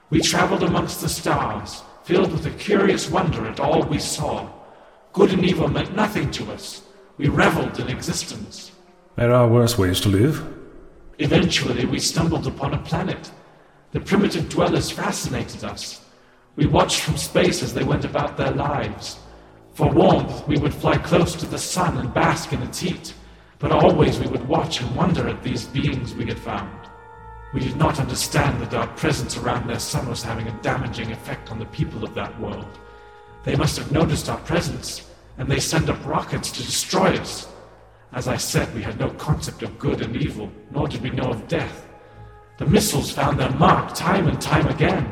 We 0.10 0.22
traveled 0.22 0.64
amongst 0.64 1.02
the 1.02 1.10
stars, 1.10 1.82
filled 2.04 2.32
with 2.32 2.46
a 2.46 2.52
curious 2.52 3.10
wonder 3.10 3.48
at 3.48 3.60
all 3.60 3.84
we 3.84 3.98
saw. 3.98 4.48
Good 5.12 5.34
and 5.34 5.44
evil 5.44 5.68
meant 5.68 5.96
nothing 5.96 6.30
to 6.32 6.52
us. 6.52 6.84
We 7.18 7.30
reveled 7.30 7.80
in 7.80 7.90
existence. 7.90 8.72
There 9.16 9.34
are 9.34 9.48
worse 9.48 9.78
ways 9.78 10.00
to 10.02 10.10
live. 10.10 10.46
Eventually, 11.20 11.86
we 11.86 12.00
stumbled 12.00 12.48
upon 12.48 12.74
a 12.74 12.80
planet. 12.80 13.32
The 13.92 14.00
primitive 14.00 14.50
dwellers 14.50 14.92
fascinated 14.92 15.64
us. 15.64 16.02
We 16.56 16.66
watched 16.68 17.02
from 17.02 17.18
space 17.18 17.64
as 17.64 17.74
they 17.74 17.84
went 17.84 18.06
about 18.06 18.38
their 18.38 18.52
lives. 18.52 19.18
For 19.74 19.90
warmth, 19.90 20.48
we 20.48 20.58
would 20.58 20.74
fly 20.74 20.98
close 20.98 21.36
to 21.36 21.46
the 21.48 21.58
sun 21.58 21.98
and 21.98 22.14
bask 22.14 22.54
in 22.54 22.62
its 22.62 22.80
heat, 22.80 23.14
but 23.64 23.72
always 23.72 24.20
we 24.20 24.28
would 24.28 24.46
watch 24.46 24.82
and 24.82 24.94
wonder 24.94 25.26
at 25.30 25.42
these 25.42 25.68
beings 25.68 26.14
we 26.14 26.26
had 26.26 26.38
found. 26.38 26.90
We 27.54 27.62
did 27.62 27.78
not 27.78 27.98
understand 27.98 28.62
that 28.62 28.74
our 28.74 28.88
presence 28.88 29.38
around 29.38 29.70
their 29.70 29.80
sun 29.80 30.10
was 30.10 30.22
having 30.22 30.50
a 30.50 30.62
damaging 30.62 31.14
effect 31.14 31.50
on 31.50 31.60
the 31.60 31.66
people 31.68 32.04
of 32.04 32.14
that 32.14 32.38
world. 32.42 32.78
They 33.46 33.56
must 33.56 33.78
have 33.78 33.90
noticed 33.90 34.28
our 34.28 34.40
presence, 34.40 35.10
and 35.38 35.48
they 35.48 35.62
send 35.62 35.90
up 35.90 36.06
rockets 36.06 36.52
to 36.52 36.62
destroy 36.62 37.16
us. 37.16 37.48
As 38.12 38.28
I 38.28 38.36
said, 38.36 38.76
we 38.76 38.82
had 38.82 39.00
no 39.00 39.12
concept 39.12 39.64
of 39.64 39.80
good 39.80 40.02
and 40.02 40.18
evil, 40.18 40.52
nor 40.72 40.90
did 40.90 41.02
we 41.02 41.12
know 41.12 41.32
of 41.32 41.48
death. 41.48 41.88
The 42.58 42.66
missiles 42.66 43.12
found 43.12 43.40
their 43.40 43.52
mark 43.52 43.96
time 43.96 44.28
and 44.28 44.42
time 44.42 44.68
again. 44.68 45.10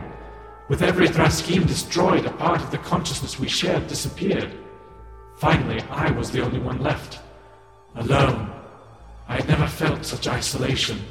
With 0.67 0.81
every 0.81 1.08
Thraskin 1.08 1.65
destroyed, 1.65 2.25
a 2.25 2.31
part 2.31 2.62
of 2.62 2.70
the 2.70 2.79
consciousness 2.79 3.39
we 3.39 3.48
shared 3.48 3.88
disappeared. 3.88 4.51
Finally, 5.38 5.81
I 5.89 6.12
was 6.12 6.31
the 6.31 6.43
only 6.43 6.60
one 6.60 6.81
left. 6.81 7.22
Alone. 7.95 8.50
I 9.27 9.36
had 9.36 9.48
never 9.48 9.67
felt 9.67 10.05
such 10.05 10.27
isolation. 10.27 11.01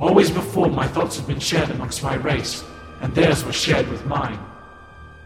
Always 0.00 0.30
before, 0.30 0.68
my 0.68 0.86
thoughts 0.86 1.16
had 1.16 1.26
been 1.26 1.40
shared 1.40 1.70
amongst 1.70 2.02
my 2.02 2.14
race, 2.14 2.64
and 3.00 3.14
theirs 3.14 3.44
were 3.44 3.52
shared 3.52 3.88
with 3.88 4.06
mine. 4.06 4.38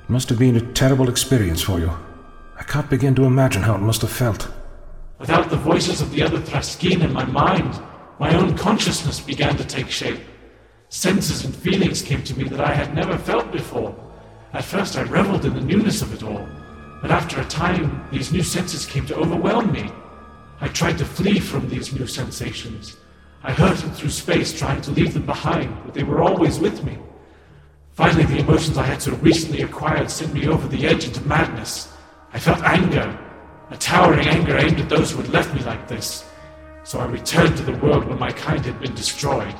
It 0.04 0.10
must 0.10 0.28
have 0.28 0.38
been 0.38 0.56
a 0.56 0.72
terrible 0.72 1.08
experience 1.08 1.62
for 1.62 1.78
you. 1.78 1.90
I 2.58 2.62
can't 2.64 2.90
begin 2.90 3.14
to 3.16 3.24
imagine 3.24 3.62
how 3.62 3.74
it 3.74 3.80
must 3.80 4.02
have 4.02 4.10
felt. 4.10 4.50
Without 5.18 5.50
the 5.50 5.56
voices 5.56 6.00
of 6.00 6.10
the 6.10 6.22
other 6.22 6.38
Thraskin 6.38 7.02
in 7.02 7.12
my 7.12 7.24
mind, 7.24 7.80
my 8.18 8.34
own 8.34 8.56
consciousness 8.56 9.20
began 9.20 9.56
to 9.56 9.64
take 9.64 9.90
shape. 9.90 10.20
Senses 10.88 11.44
and 11.44 11.54
feelings 11.54 12.02
came 12.02 12.22
to 12.24 12.36
me 12.36 12.44
that 12.44 12.60
I 12.60 12.74
had 12.74 12.94
never 12.94 13.16
felt 13.16 13.50
before. 13.50 13.94
At 14.52 14.64
first 14.64 14.96
I 14.96 15.02
reveled 15.02 15.44
in 15.46 15.54
the 15.54 15.60
newness 15.60 16.02
of 16.02 16.12
it 16.12 16.22
all, 16.22 16.46
but 17.00 17.10
after 17.10 17.40
a 17.40 17.44
time 17.44 18.06
these 18.12 18.32
new 18.32 18.42
senses 18.42 18.84
came 18.84 19.06
to 19.06 19.16
overwhelm 19.16 19.72
me. 19.72 19.90
I 20.62 20.68
tried 20.68 20.96
to 20.98 21.04
flee 21.04 21.40
from 21.40 21.68
these 21.68 21.92
new 21.92 22.06
sensations. 22.06 22.96
I 23.42 23.50
hurtled 23.52 23.96
through 23.96 24.10
space 24.10 24.56
trying 24.56 24.80
to 24.82 24.92
leave 24.92 25.12
them 25.12 25.26
behind, 25.26 25.76
but 25.84 25.92
they 25.92 26.04
were 26.04 26.22
always 26.22 26.60
with 26.60 26.84
me. 26.84 26.98
Finally, 27.94 28.26
the 28.26 28.38
emotions 28.38 28.78
I 28.78 28.84
had 28.84 29.02
so 29.02 29.16
recently 29.16 29.62
acquired 29.62 30.08
sent 30.08 30.32
me 30.32 30.46
over 30.46 30.68
the 30.68 30.86
edge 30.86 31.04
into 31.04 31.20
madness. 31.26 31.92
I 32.32 32.38
felt 32.38 32.62
anger, 32.62 33.18
a 33.70 33.76
towering 33.76 34.28
anger 34.28 34.56
aimed 34.56 34.78
at 34.78 34.88
those 34.88 35.10
who 35.10 35.20
had 35.20 35.30
left 35.30 35.52
me 35.52 35.62
like 35.62 35.88
this. 35.88 36.30
So 36.84 37.00
I 37.00 37.06
returned 37.06 37.56
to 37.56 37.64
the 37.64 37.78
world 37.78 38.04
where 38.04 38.16
my 38.16 38.30
kind 38.30 38.64
had 38.64 38.78
been 38.80 38.94
destroyed. 38.94 39.56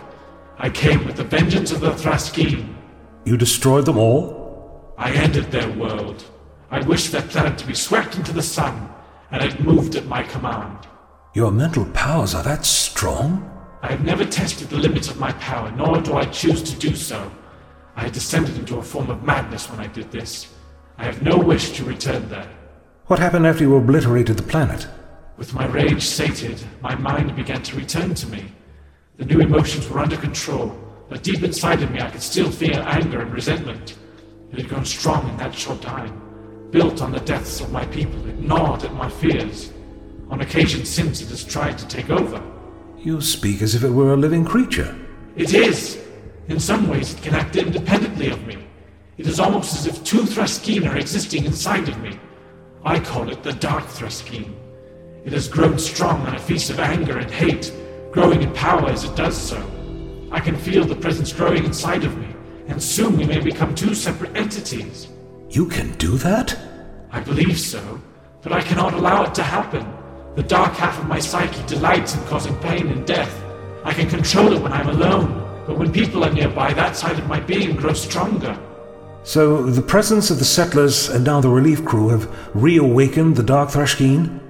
I 0.57 0.71
came 0.71 1.05
with 1.05 1.17
the 1.17 1.25
vengeance 1.25 1.73
of 1.73 1.81
the 1.81 1.91
Thraskin. 1.91 2.77
You 3.25 3.37
destroyed 3.37 3.87
them 3.87 3.99
all? 3.99 4.95
I 4.97 5.11
ended 5.11 5.51
their 5.51 5.71
world. 5.73 6.25
I 6.71 6.81
wished 6.83 7.11
their 7.11 7.23
planet 7.23 7.59
to 7.59 7.67
be 7.67 7.75
swept 7.75 8.15
into 8.17 8.33
the 8.33 8.41
sun, 8.41 8.89
and 9.33 9.43
it 9.43 9.65
moved 9.65 9.97
at 9.97 10.07
my 10.07 10.23
command. 10.23 10.87
Your 11.35 11.51
mental 11.51 11.87
powers 11.87 12.35
are 12.35 12.43
that 12.43 12.67
strong? 12.67 13.49
I 13.81 13.91
have 13.91 14.05
never 14.05 14.23
tested 14.23 14.69
the 14.69 14.77
limits 14.77 15.09
of 15.09 15.19
my 15.19 15.33
power, 15.33 15.71
nor 15.73 15.99
do 16.03 16.13
I 16.15 16.27
choose 16.27 16.63
to 16.63 16.79
do 16.79 16.95
so. 16.95 17.33
I 17.97 18.03
had 18.03 18.13
descended 18.13 18.59
into 18.59 18.77
a 18.77 18.83
form 18.83 19.09
of 19.09 19.25
madness 19.25 19.71
when 19.71 19.81
I 19.81 19.87
did 19.87 20.11
this. 20.11 20.53
I 20.99 21.05
have 21.05 21.23
no 21.23 21.39
wish 21.39 21.71
to 21.79 21.85
return 21.85 22.29
there. 22.29 22.51
What 23.07 23.19
happened 23.19 23.47
after 23.47 23.65
you 23.65 23.75
obliterated 23.77 24.37
the 24.37 24.43
planet? 24.43 24.87
With 25.39 25.55
my 25.55 25.65
rage 25.65 26.03
sated, 26.03 26.63
my 26.83 26.95
mind 26.97 27.35
began 27.35 27.63
to 27.63 27.77
return 27.79 28.13
to 28.15 28.27
me. 28.27 28.53
The 29.17 29.25
new 29.25 29.41
emotions 29.41 29.89
were 29.89 30.01
under 30.01 30.19
control, 30.19 30.79
but 31.09 31.23
deep 31.23 31.43
inside 31.43 31.83
of 31.83 31.91
me 31.91 32.03
I 32.03 32.11
could 32.11 32.23
still 32.23 32.51
feel 32.51 32.77
anger 32.77 33.23
and 33.23 33.33
resentment. 33.33 33.97
It 34.53 34.59
had 34.59 34.69
grown 34.69 34.85
strong 34.85 35.27
in 35.31 35.39
that 35.39 35.55
short 35.55 35.81
time. 35.81 36.21
Built 36.71 37.01
on 37.01 37.11
the 37.11 37.21
deaths 37.21 37.63
of 37.63 37.73
my 37.73 37.87
people, 37.87 38.27
it 38.29 38.39
gnawed 38.39 38.85
at 38.85 38.93
my 38.93 39.09
fears. 39.09 39.73
On 40.33 40.41
occasion 40.41 40.87
since 40.87 41.21
it 41.21 41.29
has 41.29 41.45
tried 41.45 41.77
to 41.77 41.87
take 41.87 42.09
over. 42.09 42.43
You 42.97 43.21
speak 43.21 43.61
as 43.61 43.75
if 43.75 43.85
it 43.85 43.91
were 43.91 44.15
a 44.15 44.17
living 44.17 44.47
creature. 44.47 44.97
It 45.37 45.53
is! 45.53 46.03
In 46.49 46.59
some 46.59 46.89
ways 46.89 47.13
it 47.13 47.23
can 47.23 47.35
act 47.35 47.55
independently 47.55 48.31
of 48.31 48.47
me. 48.47 48.57
It 49.19 49.27
is 49.27 49.39
almost 49.39 49.77
as 49.77 49.87
if 49.87 50.03
two 50.05 50.23
Thraskin 50.23 50.91
are 50.91 50.97
existing 50.97 51.45
inside 51.45 51.87
of 51.87 52.01
me. 52.01 52.19
I 52.83 52.99
call 52.99 53.29
it 53.29 53.43
the 53.43 53.53
Dark 53.53 53.85
Thraskin. 53.85 54.55
It 55.27 55.35
has 55.35 55.49
grown 55.49 55.79
strong 55.79 56.23
on 56.23 56.35
a 56.35 56.39
feast 56.39 56.71
of 56.71 56.81
anger 56.81 57.19
and 57.19 57.31
hate, 57.31 57.71
growing 58.11 58.41
in 58.41 58.55
power 58.55 58.89
as 58.89 59.05
it 59.05 59.15
does 59.15 59.37
so. 59.37 59.63
I 60.31 60.41
can 60.41 60.57
feel 60.57 60.87
the 60.87 60.97
presence 60.97 61.31
growing 61.31 61.65
inside 61.65 62.05
of 62.05 62.17
me, 62.17 62.35
and 62.69 62.83
soon 62.83 63.19
we 63.19 63.27
may 63.27 63.41
become 63.41 63.75
two 63.75 63.95
separate 63.95 64.35
entities. 64.35 65.09
You 65.51 65.67
can 65.67 65.93
do 65.99 66.17
that? 66.17 66.59
I 67.11 67.21
believe 67.21 67.61
so, 67.61 68.01
but 68.41 68.53
I 68.53 68.63
cannot 68.63 68.95
allow 68.95 69.25
it 69.25 69.35
to 69.35 69.43
happen. 69.43 69.87
The 70.35 70.43
dark 70.43 70.73
half 70.75 70.99
of 70.99 71.09
my 71.09 71.19
psyche 71.19 71.63
delights 71.67 72.15
in 72.15 72.25
causing 72.25 72.57
pain 72.61 72.89
and 72.89 73.07
death. 73.07 73.45
I 73.85 73.93
can 73.93 74.09
control 74.09 74.53
it 74.55 74.63
when 74.63 74.73
I'm 74.73 74.89
alone, 74.89 75.63
but 75.67 75.77
when 75.77 75.93
people 75.93 76.25
are 76.25 76.33
nearby, 76.33 76.73
that 76.73 76.97
side 76.97 77.19
of 77.19 77.29
my 77.29 77.39
being 77.39 77.77
grows 77.77 78.03
stronger. 78.03 78.59
So 79.25 79.63
the 79.63 79.83
presence 79.83 80.31
of 80.31 80.39
the 80.39 80.47
settlers 80.47 81.11
and 81.11 81.23
now 81.25 81.43
the 81.43 81.51
relief 81.51 81.85
crew 81.85 82.09
have 82.09 82.29
reawakened 82.55 83.37
the 83.37 83.43
Dark 83.43 83.69
Thrashkeen? 83.69 84.41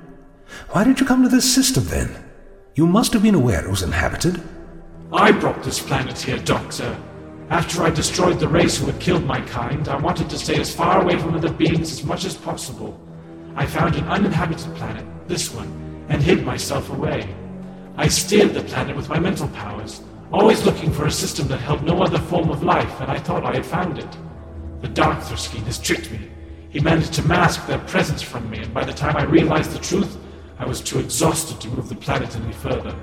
Why 0.70 0.84
did 0.84 1.00
you 1.00 1.06
come 1.06 1.24
to 1.24 1.28
this 1.28 1.52
system 1.52 1.84
then? 1.86 2.14
You 2.74 2.86
must 2.86 3.12
have 3.12 3.22
been 3.22 3.34
aware 3.34 3.64
it 3.64 3.70
was 3.70 3.82
inhabited. 3.82 4.40
I 5.12 5.32
brought 5.32 5.64
this 5.64 5.80
planet 5.80 6.18
here, 6.18 6.38
Doctor. 6.38 6.96
After 7.50 7.82
I 7.82 7.90
destroyed 7.90 8.38
the 8.38 8.48
race 8.48 8.78
who 8.78 8.86
had 8.86 9.00
killed 9.00 9.26
my 9.26 9.40
kind, 9.42 9.86
I 9.88 9.96
wanted 9.96 10.30
to 10.30 10.38
stay 10.38 10.58
as 10.60 10.74
far 10.74 11.02
away 11.02 11.18
from 11.18 11.34
other 11.34 11.52
beings 11.52 11.92
as 11.92 12.04
much 12.04 12.24
as 12.24 12.34
possible. 12.34 12.98
I 13.56 13.66
found 13.66 13.96
an 13.96 14.08
uninhabited 14.08 14.74
planet, 14.76 15.04
this 15.32 15.50
one, 15.50 16.06
and 16.10 16.22
hid 16.22 16.44
myself 16.44 16.90
away. 16.90 17.26
I 17.96 18.06
steered 18.06 18.52
the 18.52 18.62
planet 18.64 18.94
with 18.94 19.08
my 19.08 19.18
mental 19.18 19.48
powers, 19.48 20.02
always 20.30 20.66
looking 20.66 20.92
for 20.92 21.06
a 21.06 21.10
system 21.10 21.48
that 21.48 21.56
held 21.56 21.82
no 21.82 22.02
other 22.02 22.18
form 22.18 22.50
of 22.50 22.62
life, 22.62 23.00
and 23.00 23.10
I 23.10 23.18
thought 23.18 23.46
I 23.46 23.54
had 23.54 23.64
found 23.64 23.98
it. 23.98 24.16
The 24.82 24.88
Dark 24.88 25.20
Thraskin 25.20 25.64
has 25.64 25.78
tricked 25.78 26.10
me. 26.10 26.28
He 26.68 26.80
managed 26.80 27.14
to 27.14 27.26
mask 27.26 27.66
their 27.66 27.78
presence 27.78 28.20
from 28.20 28.50
me, 28.50 28.58
and 28.58 28.74
by 28.74 28.84
the 28.84 28.92
time 28.92 29.16
I 29.16 29.24
realized 29.24 29.72
the 29.72 29.78
truth, 29.78 30.18
I 30.58 30.66
was 30.66 30.82
too 30.82 30.98
exhausted 30.98 31.58
to 31.62 31.68
move 31.68 31.88
the 31.88 31.94
planet 31.94 32.36
any 32.36 32.52
further. 32.52 32.94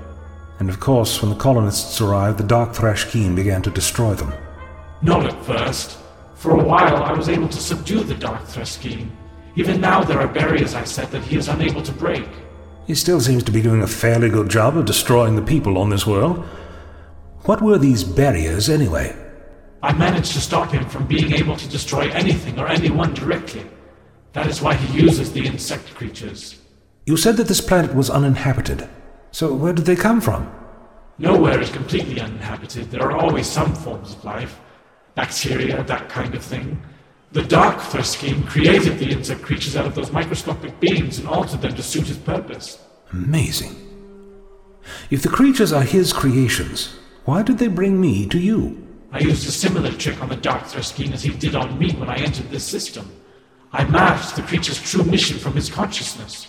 And 0.60 0.70
of 0.70 0.78
course, 0.78 1.20
when 1.20 1.30
the 1.30 1.36
colonists 1.36 2.00
arrived, 2.00 2.38
the 2.38 2.44
Dark 2.44 2.74
Thrashkeen 2.74 3.34
began 3.34 3.60
to 3.62 3.70
destroy 3.70 4.14
them. 4.14 4.32
Not 5.02 5.26
at 5.26 5.44
first. 5.44 5.98
For 6.36 6.52
a 6.52 6.62
while, 6.62 7.02
I 7.02 7.12
was 7.12 7.28
able 7.28 7.48
to 7.48 7.58
subdue 7.58 8.04
the 8.04 8.14
Dark 8.14 8.42
Thraskin. 8.42 9.10
Even 9.56 9.80
now, 9.80 10.02
there 10.04 10.20
are 10.20 10.28
barriers 10.28 10.74
I 10.74 10.84
set 10.84 11.10
that 11.10 11.24
he 11.24 11.36
is 11.36 11.48
unable 11.48 11.82
to 11.82 11.92
break. 11.92 12.28
He 12.86 12.94
still 12.94 13.20
seems 13.20 13.42
to 13.44 13.52
be 13.52 13.62
doing 13.62 13.82
a 13.82 13.86
fairly 13.86 14.28
good 14.28 14.48
job 14.48 14.76
of 14.76 14.84
destroying 14.84 15.36
the 15.36 15.42
people 15.42 15.78
on 15.78 15.90
this 15.90 16.06
world. 16.06 16.44
What 17.42 17.62
were 17.62 17.78
these 17.78 18.04
barriers, 18.04 18.68
anyway? 18.68 19.16
I 19.82 19.92
managed 19.92 20.32
to 20.32 20.40
stop 20.40 20.70
him 20.70 20.84
from 20.88 21.06
being 21.06 21.32
able 21.32 21.56
to 21.56 21.68
destroy 21.68 22.10
anything 22.10 22.58
or 22.58 22.68
anyone 22.68 23.14
directly. 23.14 23.64
That 24.32 24.46
is 24.46 24.60
why 24.60 24.74
he 24.74 25.00
uses 25.00 25.32
the 25.32 25.46
insect 25.46 25.94
creatures. 25.94 26.60
You 27.06 27.16
said 27.16 27.36
that 27.38 27.48
this 27.48 27.60
planet 27.60 27.94
was 27.94 28.10
uninhabited. 28.10 28.88
So 29.32 29.54
where 29.54 29.72
did 29.72 29.86
they 29.86 29.96
come 29.96 30.20
from? 30.20 30.52
Nowhere 31.18 31.60
is 31.60 31.70
completely 31.70 32.20
uninhabited. 32.20 32.90
There 32.90 33.02
are 33.02 33.16
always 33.16 33.46
some 33.46 33.74
forms 33.74 34.14
of 34.14 34.24
life. 34.24 34.60
Bacteria, 35.14 35.82
that 35.84 36.08
kind 36.08 36.34
of 36.34 36.42
thing. 36.44 36.80
The 37.32 37.42
Dark 37.42 37.78
Thraskin 37.78 38.44
created 38.48 38.98
the 38.98 39.10
insect 39.10 39.42
creatures 39.42 39.76
out 39.76 39.86
of 39.86 39.94
those 39.94 40.10
microscopic 40.10 40.80
beings 40.80 41.18
and 41.18 41.28
altered 41.28 41.62
them 41.62 41.76
to 41.76 41.82
suit 41.82 42.08
his 42.08 42.18
purpose. 42.18 42.84
Amazing. 43.12 43.76
If 45.10 45.22
the 45.22 45.28
creatures 45.28 45.72
are 45.72 45.82
his 45.82 46.12
creations, 46.12 46.96
why 47.24 47.42
did 47.42 47.58
they 47.58 47.68
bring 47.68 48.00
me 48.00 48.26
to 48.26 48.38
you? 48.38 48.84
I 49.12 49.20
used 49.20 49.46
a 49.48 49.52
similar 49.52 49.92
trick 49.92 50.20
on 50.20 50.28
the 50.28 50.36
Dark 50.36 50.64
Thraskin 50.64 51.12
as 51.12 51.22
he 51.22 51.32
did 51.32 51.54
on 51.54 51.78
me 51.78 51.92
when 51.92 52.08
I 52.08 52.16
entered 52.16 52.50
this 52.50 52.64
system. 52.64 53.08
I 53.72 53.84
masked 53.84 54.34
the 54.34 54.42
creature's 54.42 54.82
true 54.82 55.04
mission 55.04 55.38
from 55.38 55.52
his 55.52 55.70
consciousness. 55.70 56.48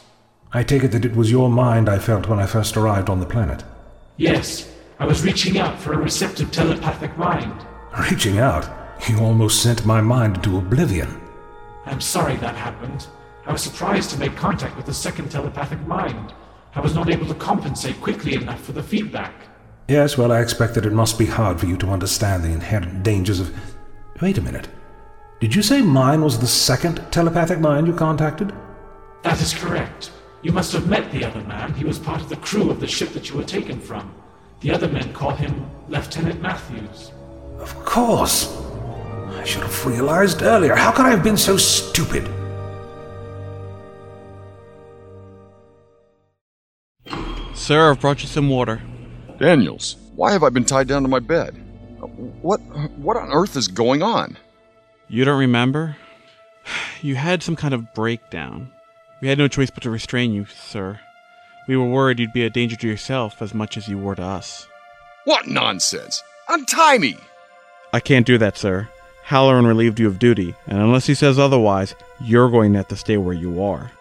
I 0.52 0.64
take 0.64 0.84
it 0.84 0.92
that 0.94 1.06
it 1.06 1.16
was 1.16 1.30
your 1.30 1.50
mind 1.50 1.90
I 1.90 2.00
felt 2.00 2.28
when 2.28 2.40
I 2.40 2.48
first 2.48 2.76
arrived 2.76 3.10
on 3.10 3.20
the 3.20 3.28
planet. 3.28 3.64
Yes, 4.18 4.72
I 4.98 5.06
was 5.06 5.24
reaching 5.24 5.60
out 5.60 5.80
for 5.80 5.94
a 5.94 5.98
receptive 5.98 6.52
telepathic 6.52 7.16
mind. 7.20 7.54
Reaching 8.10 8.40
out, 8.40 8.81
you 9.10 9.20
almost 9.20 9.62
sent 9.62 9.86
my 9.86 10.02
mind 10.02 10.38
into 10.38 10.58
oblivion. 10.58 11.22
I'm 11.86 12.02
sorry 12.02 12.36
that 12.38 12.56
happened. 12.56 13.08
I 13.46 13.52
was 13.52 13.62
surprised 13.62 14.12
to 14.12 14.20
make 14.20 14.36
contact 14.36 14.78
with 14.78 14.86
the 14.86 14.94
second 14.94 15.30
telepathic 15.32 15.80
mind. 15.88 16.34
I 16.76 16.80
was 16.80 16.94
not 16.94 17.10
able 17.10 17.26
to 17.28 17.34
compensate 17.34 18.00
quickly 18.00 18.36
enough 18.36 18.62
for 18.62 18.72
the 18.72 18.84
feedback. 18.84 19.34
Yes, 19.88 20.18
well, 20.18 20.32
I 20.32 20.40
expect 20.40 20.76
that 20.76 20.86
it 20.86 20.94
must 20.94 21.20
be 21.20 21.26
hard 21.26 21.60
for 21.60 21.66
you 21.66 21.76
to 21.78 21.90
understand 21.90 22.44
the 22.44 22.52
inherent 22.52 23.04
dangers 23.04 23.40
of. 23.40 23.54
Wait 24.22 24.38
a 24.38 24.42
minute. 24.42 24.68
Did 25.40 25.56
you 25.56 25.64
say 25.64 25.82
mine 25.82 26.22
was 26.22 26.40
the 26.40 26.48
second 26.48 27.04
telepathic 27.12 27.60
mind 27.60 27.88
you 27.88 27.94
contacted? 27.94 28.54
That 29.24 29.42
is 29.42 29.54
correct. 29.54 30.12
You 30.44 30.52
must 30.52 30.72
have 30.74 30.88
met 30.88 31.12
the 31.12 31.26
other 31.26 31.42
man. 31.42 31.74
He 31.74 31.84
was 31.84 32.00
part 32.00 32.22
of 32.22 32.30
the 32.30 32.38
crew 32.38 32.70
of 32.70 32.80
the 32.80 32.88
ship 32.88 33.10
that 33.14 33.30
you 33.30 33.38
were 33.38 33.44
taken 33.44 33.80
from. 33.80 34.14
The 34.62 34.72
other 34.72 34.88
men 34.88 35.12
call 35.14 35.32
him 35.32 35.70
Lieutenant 35.90 36.42
Matthews. 36.42 37.12
Of 37.60 37.76
course. 37.84 38.71
I 39.34 39.44
should 39.44 39.64
have 39.64 39.86
realized 39.86 40.42
earlier. 40.42 40.76
How 40.76 40.92
could 40.92 41.06
I 41.06 41.10
have 41.10 41.24
been 41.24 41.38
so 41.38 41.58
stupid? 41.58 42.30
Sir, 47.54 47.92
I've 47.92 48.02
brought 48.02 48.22
you 48.22 48.28
some 48.28 48.50
water. 48.50 48.82
Daniels, 49.40 49.96
why 50.16 50.32
have 50.32 50.44
I 50.44 50.50
been 50.50 50.66
tied 50.66 50.88
down 50.88 51.04
to 51.04 51.08
my 51.08 51.20
bed? 51.20 51.56
What 52.42 52.60
what 52.98 53.18
on 53.18 53.32
earth 53.32 53.56
is 53.56 53.68
going 53.68 54.04
on? 54.04 54.38
You 55.08 55.26
don't 55.26 55.40
remember? 55.40 55.96
You 57.02 57.16
had 57.16 57.42
some 57.42 57.56
kind 57.56 57.74
of 57.74 57.94
breakdown. 57.94 58.72
We 59.22 59.28
had 59.28 59.38
no 59.38 59.48
choice 59.48 59.70
but 59.70 59.84
to 59.84 59.90
restrain 59.90 60.34
you, 60.34 60.46
sir. 60.46 61.00
We 61.68 61.78
were 61.78 61.88
worried 61.88 62.20
you'd 62.20 62.34
be 62.34 62.46
a 62.46 62.50
danger 62.50 62.76
to 62.76 62.88
yourself 62.88 63.42
as 63.42 63.54
much 63.54 63.78
as 63.78 63.88
you 63.88 63.98
were 63.98 64.16
to 64.16 64.24
us. 64.24 64.68
What 65.26 65.48
nonsense! 65.48 66.22
Untie 66.50 66.98
me! 66.98 67.18
I 67.94 68.00
can't 68.00 68.26
do 68.26 68.38
that, 68.40 68.58
sir. 68.58 68.90
Halloran 69.24 69.66
relieved 69.66 70.00
you 70.00 70.08
of 70.08 70.20
duty, 70.20 70.56
and 70.68 70.80
unless 70.80 71.06
he 71.06 71.14
says 71.14 71.40
otherwise, 71.40 71.96
you're 72.20 72.50
going 72.50 72.74
to 72.74 72.80
have 72.80 72.88
to 72.90 72.96
stay 72.96 73.18
where 73.18 73.34
you 73.34 73.64
are. 73.64 73.92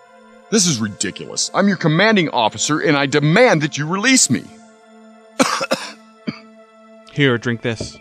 This 0.50 0.66
is 0.66 0.80
ridiculous. 0.80 1.50
I'm 1.54 1.68
your 1.68 1.76
commanding 1.76 2.28
officer, 2.30 2.80
and 2.80 2.96
I 2.96 3.06
demand 3.06 3.62
that 3.62 3.78
you 3.78 3.86
release 3.86 4.28
me. 4.28 4.42
Here, 7.12 7.38
drink 7.38 7.62
this. 7.62 7.96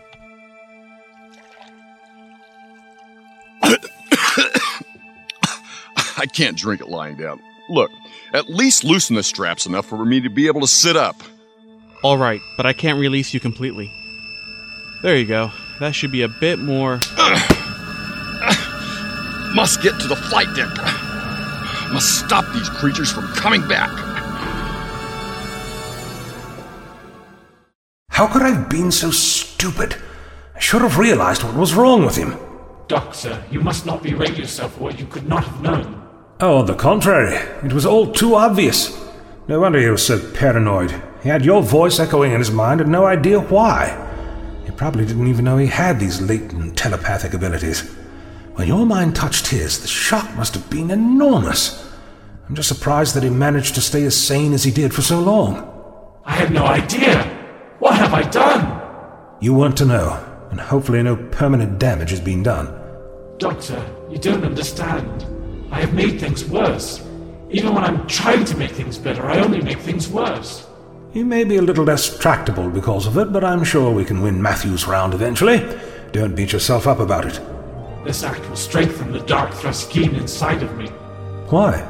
I 3.61 3.77
can't 6.33 6.57
drink 6.57 6.81
it 6.81 6.89
lying 6.89 7.17
down. 7.17 7.39
Look, 7.69 7.91
at 8.33 8.49
least 8.49 8.83
loosen 8.83 9.15
the 9.15 9.23
straps 9.23 9.67
enough 9.67 9.85
for 9.85 10.03
me 10.03 10.21
to 10.21 10.29
be 10.29 10.47
able 10.47 10.61
to 10.61 10.67
sit 10.67 10.95
up. 10.95 11.17
All 12.03 12.17
right, 12.17 12.41
but 12.57 12.65
I 12.65 12.73
can't 12.73 12.99
release 12.99 13.33
you 13.33 13.39
completely. 13.39 13.91
There 15.03 15.17
you 15.17 15.25
go. 15.25 15.51
That 15.79 15.95
should 15.95 16.11
be 16.11 16.23
a 16.23 16.27
bit 16.27 16.59
more. 16.59 16.95
Must 19.55 19.81
get 19.81 19.97
to 20.01 20.07
the 20.07 20.15
flight 20.29 20.53
deck. 20.53 20.67
Must 21.93 22.19
stop 22.19 22.43
these 22.53 22.67
creatures 22.67 23.09
from 23.09 23.27
coming 23.29 23.65
back. 23.65 23.89
How 28.09 28.27
could 28.27 28.41
I 28.41 28.49
have 28.49 28.69
been 28.69 28.91
so 28.91 29.09
stupid? 29.11 29.95
I 30.53 30.59
should 30.59 30.81
have 30.81 30.97
realized 30.97 31.43
what 31.43 31.55
was 31.55 31.73
wrong 31.73 32.03
with 32.03 32.17
him. 32.17 32.35
Doctor, 32.89 33.41
you 33.49 33.61
must 33.61 33.85
not 33.85 34.03
berate 34.03 34.37
yourself 34.37 34.73
for 34.73 34.83
what 34.83 34.99
you 34.99 35.05
could 35.05 35.29
not 35.29 35.45
have 35.45 35.61
known. 35.61 35.95
Oh, 36.41 36.57
on 36.57 36.65
the 36.65 36.75
contrary, 36.75 37.35
it 37.63 37.71
was 37.71 37.85
all 37.85 38.11
too 38.11 38.35
obvious. 38.35 38.99
No 39.47 39.61
wonder 39.61 39.79
he 39.79 39.89
was 39.89 40.05
so 40.05 40.19
paranoid. 40.33 41.01
He 41.23 41.29
had 41.29 41.45
your 41.45 41.61
voice 41.63 42.01
echoing 42.01 42.33
in 42.33 42.39
his 42.39 42.51
mind 42.51 42.81
and 42.81 42.91
no 42.91 43.05
idea 43.05 43.39
why. 43.39 44.07
He 44.69 44.75
probably 44.75 45.03
didn't 45.03 45.25
even 45.25 45.45
know 45.45 45.57
he 45.57 45.65
had 45.65 45.99
these 45.99 46.21
latent 46.21 46.77
telepathic 46.77 47.33
abilities. 47.33 47.81
When 48.53 48.67
your 48.67 48.85
mind 48.85 49.15
touched 49.15 49.47
his, 49.47 49.81
the 49.81 49.87
shock 49.87 50.35
must 50.35 50.53
have 50.53 50.69
been 50.69 50.91
enormous. 50.91 51.91
I'm 52.47 52.53
just 52.53 52.67
surprised 52.67 53.15
that 53.15 53.23
he 53.23 53.31
managed 53.31 53.73
to 53.75 53.81
stay 53.81 54.03
as 54.03 54.15
sane 54.15 54.53
as 54.53 54.63
he 54.63 54.69
did 54.69 54.93
for 54.93 55.01
so 55.01 55.21
long. 55.21 56.21
I 56.23 56.33
had 56.33 56.51
no 56.51 56.67
idea. 56.67 57.23
What 57.79 57.95
have 57.95 58.13
I 58.13 58.21
done? 58.21 58.79
You 59.41 59.55
weren't 59.55 59.77
to 59.77 59.85
know, 59.85 60.23
and 60.51 60.59
hopefully 60.59 61.01
no 61.01 61.15
permanent 61.15 61.79
damage 61.79 62.11
has 62.11 62.21
been 62.21 62.43
done. 62.43 62.71
Doctor, 63.39 63.83
you 64.11 64.19
don't 64.19 64.45
understand. 64.45 65.25
I 65.71 65.79
have 65.81 65.95
made 65.95 66.19
things 66.19 66.45
worse. 66.45 67.03
Even 67.49 67.73
when 67.73 67.83
I'm 67.83 68.05
trying 68.05 68.45
to 68.45 68.55
make 68.55 68.71
things 68.71 68.99
better, 68.99 69.25
I 69.25 69.39
only 69.39 69.61
make 69.61 69.79
things 69.79 70.07
worse. 70.07 70.67
You 71.11 71.25
may 71.25 71.43
be 71.43 71.55
a 71.55 71.61
little 71.63 71.85
less 71.85 72.19
tractable 72.19 72.69
because 72.69 73.07
of 73.07 73.17
it, 73.17 73.33
but 73.33 73.43
I'm 73.43 73.63
sure 73.63 73.91
we 73.91 74.05
can 74.05 74.21
win 74.21 74.39
Matthews 74.39 74.85
round 74.85 75.15
eventually. 75.15 75.65
Don't 76.11 76.35
beat 76.35 76.53
yourself 76.53 76.85
up 76.85 76.99
about 76.99 77.25
it. 77.25 77.41
This 78.05 78.23
act 78.23 78.47
will 78.47 78.55
strengthen 78.55 79.11
the 79.11 79.21
Dark 79.21 79.49
Thruskin 79.49 80.15
inside 80.15 80.61
of 80.61 80.77
me. 80.77 80.85
Why? 81.49 81.81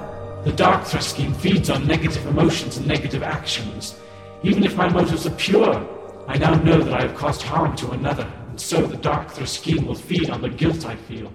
The 0.45 0.53
Dark 0.53 0.83
Thruskin 0.83 1.35
feeds 1.35 1.69
on 1.69 1.85
negative 1.85 2.25
emotions 2.27 2.77
and 2.77 2.87
negative 2.87 3.21
actions. 3.21 3.99
Even 4.41 4.63
if 4.63 4.77
my 4.77 4.87
motives 4.87 5.27
are 5.27 5.31
pure, 5.31 5.85
I 6.29 6.37
now 6.37 6.53
know 6.55 6.81
that 6.81 6.93
I 6.93 7.01
have 7.01 7.15
caused 7.15 7.41
harm 7.41 7.75
to 7.75 7.91
another, 7.91 8.31
and 8.47 8.59
so 8.59 8.85
the 8.85 8.95
Dark 8.95 9.27
Thruskin 9.27 9.85
will 9.85 9.95
feed 9.95 10.29
on 10.29 10.41
the 10.41 10.47
guilt 10.47 10.85
I 10.85 10.95
feel. 10.95 11.29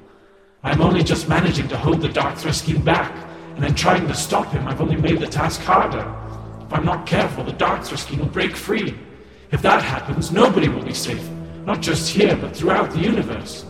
I'm 0.63 0.81
only 0.81 1.03
just 1.03 1.29
managing 1.29 1.69
to 1.69 1.77
hold 1.77 2.01
the 2.01 2.09
Dark 2.09 2.37
Thruskin 2.37 2.83
back, 2.83 3.15
and 3.57 3.65
in 3.65 3.75
trying 3.75 4.09
to 4.09 4.15
stop 4.15 4.51
him, 4.53 4.67
I've 4.67 4.81
only 4.81 4.97
made 4.97 5.21
the 5.21 5.27
task 5.27 5.61
harder. 5.61 6.24
If 6.67 6.73
I'm 6.73 6.85
not 6.85 7.07
careful, 7.07 7.45
the 7.45 7.53
Dark 7.53 7.83
Thruskin 7.83 8.19
will 8.19 8.27
break 8.27 8.57
free. 8.57 8.95
If 9.51 9.63
that 9.63 9.83
happens, 9.83 10.33
nobody 10.33 10.69
will 10.69 10.83
be 10.83 10.95
safe, 10.95 11.29
not 11.67 11.81
just 11.81 12.11
here, 12.11 12.37
but 12.37 12.57
throughout 12.57 12.91
the 12.91 13.01
universe. 13.01 13.67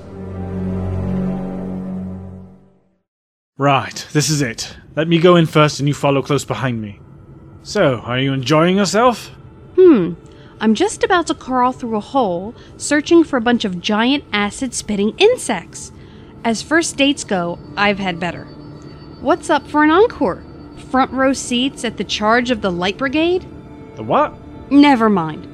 Right, 3.59 4.07
this 4.13 4.31
is 4.31 4.43
it. 4.43 4.77
Let 4.97 5.09
me 5.09 5.19
go 5.19 5.37
in 5.37 5.47
first 5.47 5.79
and 5.81 5.89
you 5.89 5.95
follow 5.95 6.23
close 6.23 6.45
behind 6.45 6.81
me. 6.81 7.01
So, 7.63 7.97
are 7.99 8.19
you 8.19 8.33
enjoying 8.33 8.77
yourself? 8.77 9.29
Hmm. 9.77 10.15
I'm 10.61 10.75
just 10.75 11.03
about 11.03 11.27
to 11.27 11.35
crawl 11.35 11.73
through 11.73 11.97
a 11.97 12.01
hole, 12.01 12.55
searching 12.77 13.25
for 13.25 13.37
a 13.37 13.43
bunch 13.43 13.65
of 13.65 13.81
giant 13.81 14.25
acid 14.33 14.73
spitting 14.73 15.15
insects. 15.19 15.93
As 16.45 16.63
first 16.63 16.97
dates 16.97 17.25
go, 17.25 17.59
I've 17.77 17.99
had 17.99 18.21
better. 18.21 18.45
What's 19.21 19.51
up 19.51 19.67
for 19.67 19.83
an 19.83 19.91
encore? 19.91 20.45
Front 20.91 21.13
row 21.13 21.33
seats 21.33 21.85
at 21.85 21.97
the 21.97 22.05
charge 22.05 22.51
of 22.51 22.61
the 22.61 22.71
Light 22.71 22.99
Brigade? 22.99 23.47
The 23.97 24.03
what? 24.03 24.35
Never 24.71 25.09
mind. 25.09 25.49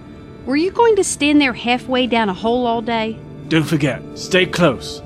Were 0.47 0.57
you 0.57 0.71
going 0.71 0.97
to 0.97 1.05
stand 1.05 1.41
there 1.41 1.53
halfway 1.53 2.07
down 2.07 2.29
a 2.29 2.35
hole 2.35 2.67
all 2.67 2.83
day? 2.83 3.19
Don't 3.49 3.65
forget, 3.65 4.03
stay 4.19 4.47
close. 4.47 5.03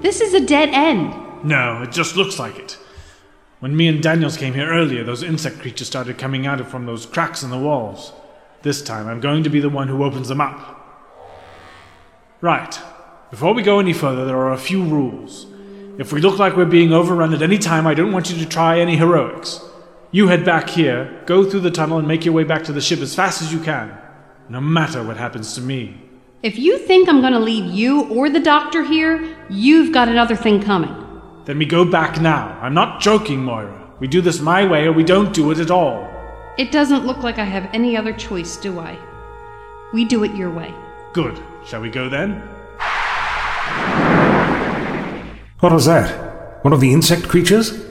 This 0.00 0.20
is 0.20 0.34
a 0.34 0.44
dead 0.44 0.70
end. 0.70 1.14
No, 1.44 1.82
it 1.82 1.92
just 1.92 2.16
looks 2.16 2.38
like 2.38 2.58
it. 2.58 2.78
When 3.60 3.76
me 3.76 3.88
and 3.88 4.02
Daniels 4.02 4.36
came 4.36 4.54
here 4.54 4.68
earlier, 4.68 5.02
those 5.02 5.22
insect 5.22 5.60
creatures 5.60 5.86
started 5.86 6.18
coming 6.18 6.46
out 6.46 6.60
of 6.60 6.68
from 6.68 6.86
those 6.86 7.06
cracks 7.06 7.42
in 7.42 7.50
the 7.50 7.58
walls. 7.58 8.12
This 8.62 8.82
time, 8.82 9.08
I'm 9.08 9.20
going 9.20 9.42
to 9.44 9.50
be 9.50 9.60
the 9.60 9.68
one 9.68 9.88
who 9.88 10.04
opens 10.04 10.28
them 10.28 10.40
up. 10.40 10.72
Right. 12.40 12.78
Before 13.30 13.54
we 13.54 13.62
go 13.62 13.80
any 13.80 13.92
further, 13.92 14.24
there 14.24 14.36
are 14.36 14.52
a 14.52 14.58
few 14.58 14.84
rules. 14.84 15.46
If 15.98 16.12
we 16.12 16.20
look 16.20 16.38
like 16.38 16.56
we're 16.56 16.66
being 16.66 16.92
overrun 16.92 17.32
at 17.32 17.40
any 17.40 17.56
time, 17.56 17.86
I 17.86 17.94
don't 17.94 18.12
want 18.12 18.30
you 18.30 18.36
to 18.36 18.46
try 18.46 18.80
any 18.80 18.96
heroics. 18.96 19.60
You 20.10 20.28
head 20.28 20.44
back 20.44 20.68
here, 20.68 21.22
go 21.24 21.48
through 21.48 21.60
the 21.60 21.70
tunnel, 21.70 21.98
and 21.98 22.06
make 22.06 22.24
your 22.24 22.34
way 22.34 22.44
back 22.44 22.64
to 22.64 22.72
the 22.72 22.82
ship 22.82 23.00
as 23.00 23.14
fast 23.14 23.40
as 23.40 23.50
you 23.50 23.60
can. 23.60 23.96
No 24.50 24.60
matter 24.60 25.02
what 25.02 25.16
happens 25.16 25.54
to 25.54 25.62
me. 25.62 25.98
If 26.42 26.58
you 26.58 26.76
think 26.78 27.08
I'm 27.08 27.22
going 27.22 27.32
to 27.32 27.38
leave 27.38 27.64
you 27.64 28.04
or 28.08 28.28
the 28.28 28.40
doctor 28.40 28.84
here, 28.84 29.36
you've 29.48 29.90
got 29.90 30.08
another 30.08 30.36
thing 30.36 30.62
coming. 30.62 30.94
Then 31.46 31.58
we 31.58 31.64
go 31.64 31.84
back 31.84 32.20
now. 32.20 32.58
I'm 32.60 32.74
not 32.74 33.00
joking, 33.00 33.42
Moira. 33.42 33.90
We 33.98 34.06
do 34.06 34.20
this 34.20 34.38
my 34.38 34.66
way 34.66 34.84
or 34.84 34.92
we 34.92 35.02
don't 35.02 35.32
do 35.32 35.50
it 35.50 35.58
at 35.58 35.70
all. 35.70 36.12
It 36.58 36.72
doesn't 36.72 37.06
look 37.06 37.22
like 37.22 37.38
I 37.38 37.44
have 37.44 37.70
any 37.72 37.96
other 37.96 38.12
choice, 38.12 38.58
do 38.58 38.78
I? 38.78 38.98
We 39.94 40.04
do 40.04 40.24
it 40.24 40.34
your 40.36 40.50
way. 40.50 40.74
Good. 41.14 41.40
Shall 41.64 41.80
we 41.80 41.88
go 41.88 42.10
then? 42.10 42.42
What 45.60 45.72
was 45.72 45.86
that? 45.86 46.62
One 46.64 46.74
of 46.74 46.80
the 46.80 46.92
insect 46.92 47.28
creatures? 47.28 47.82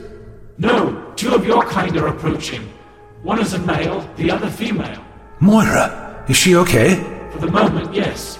No, 0.56 1.12
two 1.16 1.34
of 1.34 1.44
your 1.44 1.64
kind 1.64 1.96
are 1.96 2.06
approaching. 2.06 2.62
One 3.24 3.40
is 3.40 3.54
a 3.54 3.58
male, 3.58 4.08
the 4.14 4.30
other 4.30 4.48
female. 4.48 5.02
Moira, 5.40 6.24
is 6.28 6.36
she 6.36 6.54
okay? 6.54 6.94
For 7.32 7.38
the 7.38 7.50
moment, 7.50 7.92
yes. 7.92 8.38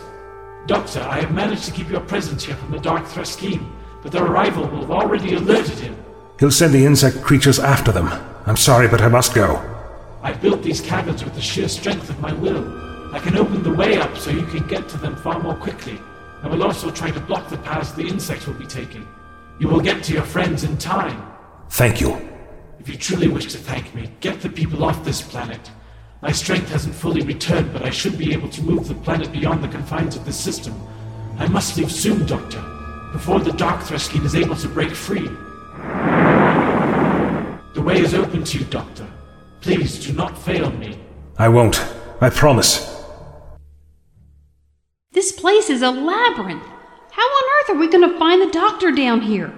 Doctor, 0.68 1.00
I 1.00 1.22
have 1.22 1.34
managed 1.34 1.64
to 1.64 1.72
keep 1.72 1.90
your 1.90 2.02
presence 2.02 2.44
here 2.44 2.54
from 2.54 2.70
the 2.70 2.78
Dark 2.78 3.04
Thruskin, 3.04 3.68
but 4.00 4.12
their 4.12 4.24
arrival 4.24 4.68
will 4.68 4.82
have 4.82 4.92
already 4.92 5.34
alerted 5.34 5.78
him. 5.80 5.96
He'll 6.38 6.52
send 6.52 6.72
the 6.72 6.86
insect 6.86 7.20
creatures 7.22 7.58
after 7.58 7.90
them. 7.90 8.08
I'm 8.46 8.56
sorry, 8.56 8.86
but 8.86 9.00
I 9.00 9.08
must 9.08 9.34
go. 9.34 9.56
I've 10.22 10.40
built 10.40 10.62
these 10.62 10.80
caverns 10.80 11.24
with 11.24 11.34
the 11.34 11.40
sheer 11.40 11.68
strength 11.68 12.08
of 12.10 12.20
my 12.20 12.32
will. 12.32 12.64
I 13.12 13.18
can 13.18 13.36
open 13.36 13.64
the 13.64 13.74
way 13.74 13.98
up 13.98 14.16
so 14.16 14.30
you 14.30 14.46
can 14.46 14.64
get 14.68 14.88
to 14.90 14.98
them 14.98 15.16
far 15.16 15.40
more 15.40 15.56
quickly. 15.56 15.98
I 16.42 16.48
will 16.48 16.62
also 16.62 16.90
try 16.90 17.10
to 17.10 17.20
block 17.20 17.48
the 17.48 17.58
paths 17.58 17.92
the 17.92 18.06
insects 18.06 18.46
will 18.46 18.54
be 18.54 18.66
taking. 18.66 19.06
You 19.58 19.68
will 19.68 19.80
get 19.80 20.02
to 20.04 20.12
your 20.12 20.22
friends 20.22 20.64
in 20.64 20.76
time. 20.76 21.32
Thank 21.70 22.00
you. 22.00 22.20
If 22.78 22.88
you 22.88 22.96
truly 22.96 23.28
wish 23.28 23.50
to 23.52 23.58
thank 23.58 23.94
me, 23.94 24.10
get 24.20 24.40
the 24.40 24.48
people 24.48 24.84
off 24.84 25.04
this 25.04 25.22
planet. 25.22 25.70
My 26.22 26.32
strength 26.32 26.70
hasn't 26.70 26.94
fully 26.94 27.22
returned, 27.22 27.72
but 27.72 27.82
I 27.82 27.90
should 27.90 28.16
be 28.16 28.32
able 28.32 28.48
to 28.50 28.62
move 28.62 28.86
the 28.88 28.94
planet 28.94 29.32
beyond 29.32 29.62
the 29.62 29.68
confines 29.68 30.16
of 30.16 30.24
this 30.24 30.38
system. 30.38 30.74
I 31.38 31.48
must 31.48 31.76
leave 31.76 31.90
soon, 31.90 32.26
Doctor, 32.26 32.62
before 33.12 33.40
the 33.40 33.52
Dark 33.52 33.82
Threskin 33.82 34.24
is 34.24 34.34
able 34.34 34.56
to 34.56 34.68
break 34.68 34.90
free. 34.90 35.28
The 37.74 37.82
way 37.82 37.98
is 37.98 38.14
open 38.14 38.44
to 38.44 38.58
you, 38.58 38.64
Doctor. 38.66 39.06
Please 39.60 40.04
do 40.04 40.12
not 40.12 40.38
fail 40.38 40.70
me. 40.70 40.98
I 41.38 41.48
won't. 41.48 41.84
I 42.20 42.30
promise. 42.30 42.95
This 45.16 45.32
place 45.32 45.70
is 45.70 45.80
a 45.80 45.90
labyrinth. 45.90 46.62
How 47.12 47.22
on 47.22 47.44
earth 47.58 47.70
are 47.70 47.78
we 47.78 47.88
going 47.88 48.06
to 48.06 48.18
find 48.18 48.42
the 48.42 48.52
doctor 48.52 48.92
down 48.92 49.22
here? 49.22 49.50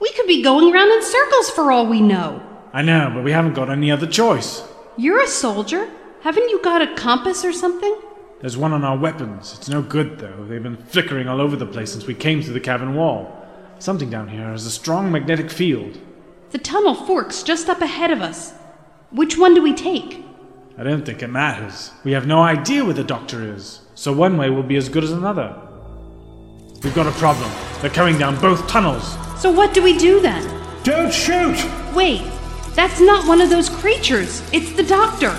We 0.00 0.12
could 0.14 0.26
be 0.26 0.42
going 0.42 0.74
around 0.74 0.90
in 0.90 1.04
circles 1.04 1.50
for 1.50 1.70
all 1.70 1.86
we 1.86 2.00
know. 2.00 2.42
I 2.72 2.82
know, 2.82 3.12
but 3.14 3.22
we 3.22 3.30
haven't 3.30 3.54
got 3.54 3.70
any 3.70 3.92
other 3.92 4.08
choice. 4.08 4.64
You're 4.96 5.22
a 5.22 5.28
soldier. 5.28 5.88
Haven't 6.22 6.48
you 6.48 6.60
got 6.62 6.82
a 6.82 6.96
compass 6.96 7.44
or 7.44 7.52
something? 7.52 7.96
There's 8.40 8.56
one 8.56 8.72
on 8.72 8.82
our 8.82 8.98
weapons. 8.98 9.54
It's 9.56 9.68
no 9.68 9.82
good, 9.82 10.18
though. 10.18 10.44
They've 10.44 10.60
been 10.60 10.76
flickering 10.76 11.28
all 11.28 11.40
over 11.40 11.54
the 11.54 11.64
place 11.64 11.92
since 11.92 12.08
we 12.08 12.14
came 12.14 12.42
through 12.42 12.54
the 12.54 12.60
cavern 12.60 12.96
wall. 12.96 13.46
Something 13.78 14.10
down 14.10 14.26
here 14.26 14.50
has 14.50 14.66
a 14.66 14.70
strong 14.70 15.12
magnetic 15.12 15.48
field. 15.48 15.96
The 16.50 16.58
tunnel 16.58 16.96
forks 16.96 17.44
just 17.44 17.68
up 17.68 17.82
ahead 17.82 18.10
of 18.10 18.20
us. 18.20 18.52
Which 19.12 19.38
one 19.38 19.54
do 19.54 19.62
we 19.62 19.74
take? 19.74 20.24
I 20.76 20.82
don't 20.82 21.06
think 21.06 21.22
it 21.22 21.28
matters. 21.28 21.92
We 22.02 22.10
have 22.12 22.26
no 22.26 22.42
idea 22.42 22.84
where 22.84 22.94
the 22.94 23.04
doctor 23.04 23.54
is, 23.54 23.82
so 23.98 24.12
one 24.12 24.36
way 24.36 24.48
will 24.48 24.62
be 24.62 24.76
as 24.76 24.88
good 24.88 25.02
as 25.02 25.10
another. 25.10 25.52
We've 26.84 26.94
got 26.94 27.08
a 27.08 27.18
problem. 27.18 27.50
They're 27.80 27.90
coming 27.90 28.16
down 28.16 28.40
both 28.40 28.68
tunnels. 28.68 29.16
So 29.40 29.50
what 29.50 29.74
do 29.74 29.82
we 29.82 29.98
do 29.98 30.20
then? 30.20 30.44
Don't 30.84 31.12
shoot! 31.12 31.58
Wait, 31.96 32.22
that's 32.76 33.00
not 33.00 33.26
one 33.26 33.40
of 33.40 33.50
those 33.50 33.68
creatures. 33.68 34.48
It's 34.52 34.70
the 34.74 34.84
doctor. 34.84 35.30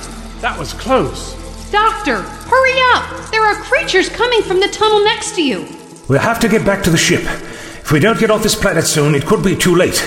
That 0.41 0.59
was 0.59 0.73
close. 0.73 1.35
Doctor, 1.71 2.21
hurry 2.21 2.77
up! 2.95 3.31
There 3.31 3.41
are 3.41 3.55
creatures 3.63 4.09
coming 4.09 4.41
from 4.41 4.59
the 4.59 4.67
tunnel 4.67 5.05
next 5.05 5.35
to 5.35 5.41
you. 5.41 5.65
We'll 6.09 6.19
have 6.19 6.41
to 6.41 6.49
get 6.49 6.65
back 6.65 6.83
to 6.83 6.89
the 6.89 6.97
ship. 6.97 7.21
If 7.21 7.93
we 7.93 8.01
don't 8.01 8.19
get 8.19 8.29
off 8.29 8.43
this 8.43 8.55
planet 8.55 8.83
soon, 8.83 9.15
it 9.15 9.25
could 9.25 9.41
be 9.41 9.55
too 9.55 9.75
late. 9.75 10.05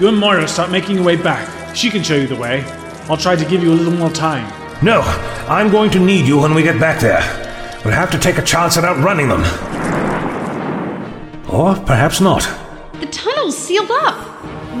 You 0.00 0.08
and 0.08 0.16
Moira 0.16 0.48
start 0.48 0.70
making 0.70 0.96
your 0.96 1.04
way 1.04 1.16
back. 1.16 1.76
She 1.76 1.90
can 1.90 2.02
show 2.02 2.16
you 2.16 2.26
the 2.26 2.36
way. 2.36 2.64
I'll 3.10 3.18
try 3.18 3.36
to 3.36 3.44
give 3.44 3.62
you 3.62 3.70
a 3.70 3.76
little 3.76 3.92
more 3.92 4.10
time. 4.10 4.50
No, 4.82 5.02
I'm 5.46 5.70
going 5.70 5.90
to 5.90 5.98
need 5.98 6.26
you 6.26 6.38
when 6.38 6.54
we 6.54 6.62
get 6.62 6.80
back 6.80 6.98
there. 6.98 7.41
We'll 7.84 7.94
have 7.94 8.12
to 8.12 8.18
take 8.18 8.38
a 8.38 8.42
chance 8.42 8.76
at 8.76 8.84
outrunning 8.84 9.28
them. 9.28 9.42
Or 11.50 11.74
perhaps 11.74 12.20
not. 12.20 12.42
The 13.00 13.06
tunnel's 13.06 13.58
sealed 13.58 13.90
up. 13.90 14.14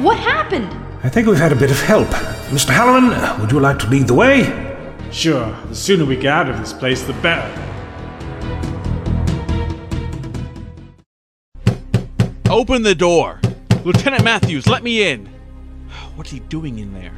What 0.02 0.16
happened? 0.18 0.72
I 1.02 1.08
think 1.08 1.26
we've 1.26 1.36
had 1.36 1.52
a 1.52 1.56
bit 1.56 1.72
of 1.72 1.80
help. 1.82 2.06
Mr. 2.50 2.70
Halloran, 2.70 3.40
would 3.40 3.50
you 3.50 3.58
like 3.58 3.80
to 3.80 3.88
lead 3.88 4.06
the 4.06 4.14
way? 4.14 4.44
Sure, 5.10 5.52
the 5.66 5.74
sooner 5.74 6.04
we 6.04 6.14
get 6.14 6.32
out 6.32 6.48
of 6.48 6.58
this 6.58 6.72
place, 6.72 7.02
the 7.02 7.12
better. 7.14 7.48
Open 12.48 12.82
the 12.82 12.94
door! 12.94 13.40
Lieutenant 13.84 14.22
Matthews, 14.22 14.68
let 14.68 14.84
me 14.84 15.10
in! 15.10 15.28
What's 16.14 16.30
he 16.30 16.38
doing 16.38 16.78
in 16.78 16.94
there? 16.94 17.12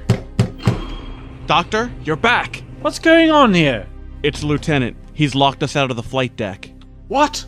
Doctor, 1.47 1.93
you're 2.05 2.17
back! 2.17 2.63
What's 2.81 2.99
going 2.99 3.31
on 3.31 3.53
here? 3.53 3.87
It's 4.23 4.43
Lieutenant. 4.43 4.97
He's 5.15 5.35
locked 5.35 5.63
us 5.63 5.77
out 5.77 5.91
of 5.91 5.97
the 5.97 6.03
flight 6.03 6.37
deck. 6.37 6.71
What? 7.09 7.47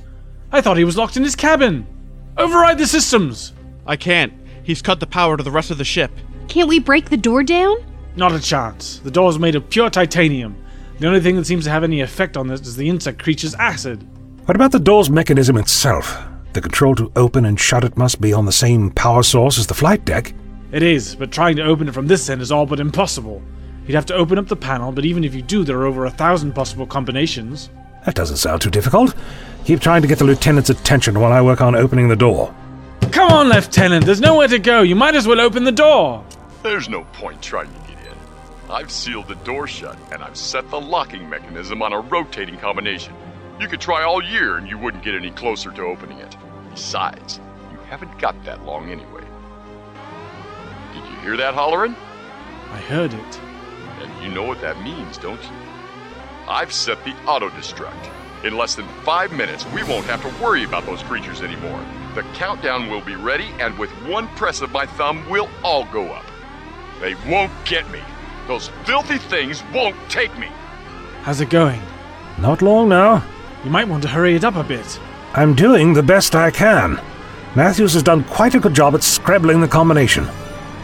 I 0.53 0.61
thought 0.61 0.77
he 0.77 0.85
was 0.85 0.97
locked 0.97 1.17
in 1.17 1.25
his 1.25 1.37
cabin. 1.37 1.87
Override 2.39 2.79
the 2.79 2.87
systems. 2.87 3.53
I 3.87 3.97
can't. 3.97 4.33
He's 4.63 4.83
cut 4.83 5.01
the 5.01 5.07
power 5.07 5.37
to 5.37 5.43
the 5.43 5.51
rest 5.51 5.71
of 5.71 5.79
the 5.79 5.85
ship. 5.85 6.11
Can't 6.49 6.69
we 6.69 6.79
break 6.79 7.11
the 7.11 7.17
door 7.17 7.43
down? 7.43 7.77
Not 8.15 8.33
a 8.33 8.41
chance. 8.41 9.01
The 9.01 9.11
door's 9.11 9.39
made 9.39 9.57
of 9.57 9.69
pure 9.69 9.91
titanium. 9.91 10.57
The 10.99 11.09
only 11.09 11.21
thing 11.21 11.37
that 11.37 11.47
seems 11.47 11.65
to 11.65 11.71
have 11.71 11.85
any 11.85 12.01
effect 12.01 12.37
on 12.37 12.47
this 12.47 12.61
is 12.61 12.77
the 12.77 12.89
insect 12.89 13.23
creature's 13.23 13.55
acid. 13.57 14.07
What 14.47 14.57
about 14.57 14.73
the 14.73 14.79
door's 14.79 15.11
mechanism 15.11 15.57
itself? 15.57 16.17
The 16.53 16.61
control 16.61 16.95
to 16.95 17.13
open 17.17 17.45
and 17.45 17.61
shut 17.61 17.85
it 17.85 17.97
must 17.97 18.21
be 18.21 18.33
on 18.33 18.47
the 18.47 18.53
same 18.53 18.91
power 18.91 19.23
source 19.23 19.59
as 19.59 19.67
the 19.67 19.75
flight 19.75 20.05
deck. 20.05 20.33
It 20.73 20.83
is, 20.83 21.15
but 21.15 21.31
trying 21.33 21.57
to 21.57 21.65
open 21.65 21.89
it 21.89 21.95
from 21.95 22.07
this 22.07 22.31
end 22.31 22.41
is 22.41 22.51
all 22.51 22.65
but 22.65 22.81
impossible. 22.81 23.43
You'd 23.87 23.95
have 23.95 24.07
to 24.07 24.15
open 24.15 24.39
up 24.39 24.49
the 24.49 24.57
panel, 24.57 24.91
but 24.91 25.05
even 25.05 25.23
if 25.23 25.35
you 25.35 25.43
do, 25.43 25.63
there 25.63 25.79
are 25.79 25.87
over 25.87 26.07
a 26.07 26.11
thousand 26.11 26.55
possible 26.55 26.87
combinations. 26.87 27.71
That 28.05 28.15
doesn't 28.15 28.39
sound 28.39 28.63
too 28.63 28.71
difficult. 28.71 29.15
Keep 29.65 29.81
trying 29.81 30.03
to 30.03 30.09
get 30.09 30.19
the 30.19 30.25
lieutenant's 30.25 30.71
attention 30.71 31.21
while 31.21 31.33
I 31.33 31.41
work 31.41 31.61
on 31.61 31.75
opening 31.75 32.09
the 32.09 32.17
door. 32.17 32.55
Come 33.13 33.31
on, 33.31 33.49
Lieutenant, 33.49 34.05
there's 34.05 34.21
nowhere 34.21 34.49
to 34.49 34.59
go. 34.59 34.83
You 34.83 34.97
might 34.97 35.15
as 35.15 35.27
well 35.27 35.41
open 35.41 35.65
the 35.65 35.73
door. 35.73 36.25
There's 36.63 36.89
no 36.89 37.05
point 37.13 37.41
trying 37.41 37.73
to 37.73 37.79
get 37.89 37.99
in. 38.07 38.71
I've 38.71 38.91
sealed 38.91 39.29
the 39.29 39.37
door 39.37 39.67
shut, 39.67 39.97
and 40.13 40.23
I've 40.23 40.37
set 40.37 40.69
the 40.71 40.81
locking 40.81 41.29
mechanism 41.29 41.81
on 41.83 41.93
a 41.93 42.01
rotating 42.01 42.59
combination. 42.59 43.15
You 43.61 43.69
could 43.69 43.81
try 43.81 44.03
all 44.03 44.23
year 44.23 44.57
and 44.57 44.69
you 44.69 44.77
wouldn't 44.77 45.03
get 45.03 45.15
any 45.15 45.31
closer 45.31 45.71
to 45.71 45.83
opening 45.83 46.19
it. 46.19 46.37
Besides, 46.71 47.41
you 47.73 47.79
haven't 47.89 48.19
got 48.19 48.45
that 48.45 48.65
long 48.65 48.91
anyway. 48.91 49.25
Did 50.93 51.05
you 51.05 51.17
hear 51.21 51.37
that 51.37 51.55
Halloran? 51.55 51.97
I 52.73 52.79
heard 52.81 53.15
it. 53.15 53.41
And 54.01 54.23
you 54.23 54.31
know 54.31 54.43
what 54.43 54.61
that 54.61 54.81
means, 54.83 55.19
don't 55.19 55.43
you? 55.43 55.51
I've 56.49 56.73
set 56.73 57.05
the 57.05 57.15
auto 57.27 57.49
destruct. 57.51 58.11
In 58.45 58.57
less 58.57 58.75
than 58.75 58.87
five 59.03 59.33
minutes, 59.33 59.67
we 59.73 59.83
won't 59.83 60.07
have 60.07 60.23
to 60.23 60.43
worry 60.43 60.65
about 60.65 60.87
those 60.87 61.03
creatures 61.03 61.43
anymore. 61.43 61.85
The 62.15 62.23
countdown 62.35 62.89
will 62.89 63.01
be 63.01 63.17
ready, 63.17 63.51
and 63.59 63.77
with 63.79 63.91
one 64.07 64.29
press 64.37 64.61
of 64.61 64.71
my 64.71 64.87
thumb, 64.87 65.29
we'll 65.29 65.49
all 65.65 65.85
go 65.87 66.13
up. 66.13 66.25
They 67.01 67.15
won't 67.29 67.53
get 67.65 67.91
me. 67.91 68.01
Those 68.47 68.69
filthy 68.85 69.19
things 69.19 69.63
won't 69.75 69.97
take 70.09 70.37
me. 70.39 70.49
How's 71.23 71.41
it 71.41 71.51
going? 71.51 71.83
Not 72.39 72.63
long 72.63 72.89
now. 72.89 73.25
You 73.65 73.71
might 73.71 73.89
want 73.89 74.03
to 74.05 74.09
hurry 74.09 74.37
it 74.37 74.45
up 74.45 74.55
a 74.55 74.63
bit. 74.63 75.01
I'm 75.35 75.55
doing 75.55 75.93
the 75.93 76.03
best 76.03 76.37
I 76.37 76.51
can. 76.51 77.01
Matthews 77.57 77.95
has 77.95 78.03
done 78.03 78.23
quite 78.25 78.55
a 78.55 78.61
good 78.61 78.75
job 78.75 78.95
at 78.95 79.03
scrabbling 79.03 79.61
the 79.61 79.69
combination. 79.69 80.29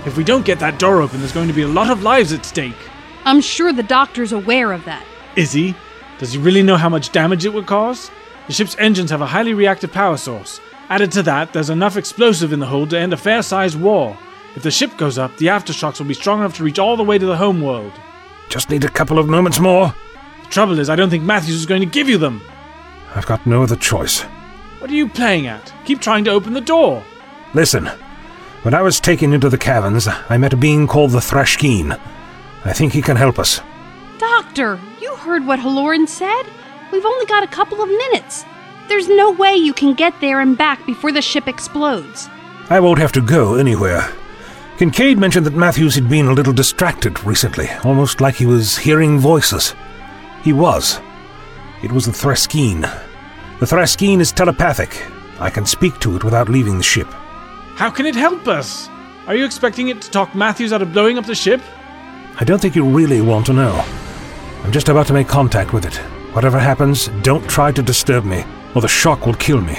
If 0.05 0.17
we 0.17 0.25
don't 0.25 0.45
get 0.45 0.59
that 0.59 0.79
door 0.79 1.01
open, 1.01 1.21
there's 1.21 1.33
going 1.33 1.49
to 1.49 1.55
be 1.55 1.63
a 1.63 1.69
lot 1.69 1.91
of 1.91 2.03
lives 2.03 2.33
at 2.33 2.45
stake. 2.45 2.77
I'm 3.25 3.41
sure 3.41 3.73
the 3.73 3.83
doctor's 3.83 4.33
aware 4.33 4.73
of 4.73 4.85
that. 4.85 5.05
Is 5.37 5.53
he? 5.53 5.75
Does 6.19 6.33
he 6.33 6.39
really 6.39 6.63
know 6.63 6.77
how 6.77 6.89
much 6.89 7.13
damage 7.13 7.45
it 7.45 7.55
would 7.55 7.67
cause? 7.67 8.11
The 8.47 8.53
ship's 8.53 8.77
engines 8.79 9.11
have 9.11 9.21
a 9.21 9.27
highly 9.27 9.55
reactive 9.55 9.93
power 9.93 10.17
source. 10.17 10.61
Added 10.89 11.13
to 11.13 11.23
that, 11.23 11.53
there's 11.53 11.71
enough 11.71 11.97
explosive 11.97 12.53
in 12.53 12.61
the 12.61 12.67
hold 12.67 12.91
to 12.91 12.99
end 12.99 13.13
a 13.13 13.17
fair 13.17 13.43
sized 13.43 13.81
war. 13.81 14.19
If 14.57 14.63
the 14.63 14.71
ship 14.71 14.97
goes 14.99 15.17
up, 15.19 15.37
the 15.39 15.47
aftershocks 15.47 15.99
will 15.99 16.07
be 16.07 16.15
strong 16.15 16.41
enough 16.41 16.57
to 16.57 16.65
reach 16.65 16.79
all 16.79 16.97
the 16.97 17.03
way 17.03 17.19
to 17.19 17.25
the 17.27 17.37
home 17.37 17.63
world. 17.63 17.93
Just 18.49 18.69
need 18.69 18.85
a 18.85 18.91
couple 18.91 19.19
of 19.19 19.29
moments 19.29 19.59
more. 19.59 19.95
The 20.43 20.51
trouble 20.51 20.79
is, 20.79 20.91
I 20.91 20.97
don't 20.97 21.09
think 21.09 21.25
Matthews 21.25 21.57
is 21.57 21.67
going 21.67 21.81
to 21.81 21.87
give 21.87 22.09
you 22.09 22.19
them. 22.19 22.43
I've 23.15 23.27
got 23.27 23.47
no 23.47 23.63
other 23.63 23.77
choice. 23.77 24.23
What 24.81 24.91
are 24.91 24.95
you 24.95 25.09
playing 25.09 25.47
at? 25.47 25.73
Keep 25.85 26.01
trying 26.01 26.25
to 26.25 26.31
open 26.31 26.53
the 26.53 26.61
door. 26.61 27.03
Listen, 27.55 27.87
when 28.63 28.75
I 28.75 28.83
was 28.83 29.01
taken 29.01 29.33
into 29.33 29.49
the 29.49 29.59
caverns, 29.59 30.07
I 30.07 30.37
met 30.37 30.53
a 30.53 30.57
being 30.57 30.87
called 30.87 31.13
the 31.13 31.21
Thrashkeen. 31.21 31.99
I 32.65 32.73
think 32.73 32.93
he 32.93 33.03
can 33.03 33.17
help 33.17 33.39
us. 33.39 33.61
Doctor, 34.19 34.79
you 35.01 35.15
heard 35.17 35.47
what 35.47 35.59
Halloran 35.59 36.07
said? 36.07 36.45
We've 36.93 37.05
only 37.05 37.27
got 37.27 37.43
a 37.43 37.49
couple 37.49 37.83
of 37.83 37.89
minutes. 37.89 38.45
There's 38.89 39.09
no 39.09 39.31
way 39.31 39.55
you 39.57 39.73
can 39.73 39.95
get 39.95 40.21
there 40.21 40.41
and 40.41 40.57
back 40.57 40.85
before 40.87 41.13
the 41.13 41.23
ship 41.23 41.49
explodes. 41.49 42.29
I 42.71 42.81
won't 42.81 42.99
have 42.99 43.13
to 43.13 43.21
go 43.21 43.55
anywhere. 43.55 44.13
Kincaid 44.79 45.19
mentioned 45.19 45.47
that 45.47 45.55
Matthews 45.55 45.95
had 45.95 46.09
been 46.09 46.27
a 46.27 46.33
little 46.33 46.53
distracted 46.53 47.23
recently, 47.25 47.69
almost 47.85 48.21
like 48.21 48.35
he 48.35 48.47
was 48.47 48.77
hearing 48.77 49.19
voices. 49.19 49.75
He 50.43 50.53
was. 50.53 51.01
It 51.83 51.93
was 51.93 52.07
the 52.07 52.13
Thraskeen. 52.13 52.83
The 53.61 53.67
Thraskeen 53.67 54.21
is 54.21 54.33
telepathic. 54.33 55.05
I 55.41 55.51
can 55.51 55.67
speak 55.67 55.99
to 56.01 56.17
it 56.17 56.25
without 56.25 56.49
leaving 56.49 56.77
the 56.79 56.83
ship. 56.83 57.07
How 57.77 57.91
can 57.91 58.07
it 58.07 58.15
help 58.15 58.47
us? 58.49 58.89
Are 59.27 59.35
you 59.35 59.45
expecting 59.45 59.89
it 59.89 60.03
to 60.03 60.11
talk 60.11 60.35
Matthews 60.35 60.73
out 60.73 60.83
of 60.83 60.93
blowing 60.93 61.19
up 61.19 61.27
the 61.27 61.35
ship? 61.35 61.61
I 62.41 62.45
don't 62.45 62.61
think 62.61 62.75
you 62.75 62.85
really 62.85 63.21
want 63.21 63.47
to 63.47 63.53
know. 63.53 63.85
I'm 64.65 64.73
just 64.73 64.89
about 64.89 65.07
to 65.09 65.13
make 65.13 65.29
contact 65.29 65.73
with 65.73 65.85
it. 65.85 65.97
Whatever 66.35 66.59
happens, 66.59 67.09
don't 67.23 67.49
try 67.49 67.73
to 67.73 67.83
disturb 67.83 68.25
me, 68.25 68.45
or 68.75 68.81
the 68.81 68.89
shock 68.89 69.27
will 69.27 69.35
kill 69.35 69.61
me. 69.61 69.77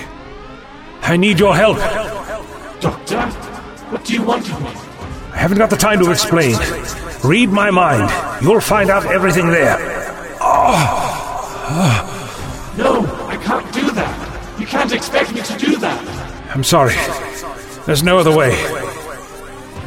I 1.02 1.18
need 1.18 1.40
your 1.40 1.56
help. 1.56 1.78
Doctor, 2.80 3.22
what 3.90 4.06
do 4.06 4.14
you 4.14 4.22
want 4.24 4.50
of 4.50 4.62
me? 4.62 4.68
I 5.34 5.38
haven't 5.38 5.58
got 5.58 5.70
the 5.70 5.78
time 5.78 6.00
to 6.04 6.12
explain. 6.12 6.56
Read 7.24 7.50
my 7.50 7.72
mind. 7.72 8.12
You'll 8.44 8.62
find 8.62 8.90
out 8.90 9.06
everything 9.06 9.50
there. 9.50 9.78
No, 12.78 13.06
I 13.28 13.38
can't 13.42 13.74
do 13.74 13.90
that. 13.92 14.60
You 14.60 14.68
can't 14.68 14.92
expect 14.92 15.34
me 15.34 15.42
to 15.42 15.58
do 15.58 15.78
that. 15.78 16.56
I'm 16.56 16.64
sorry. 16.64 16.96
There's 17.86 18.04
no 18.04 18.20
other 18.20 18.36
way. 18.36 18.52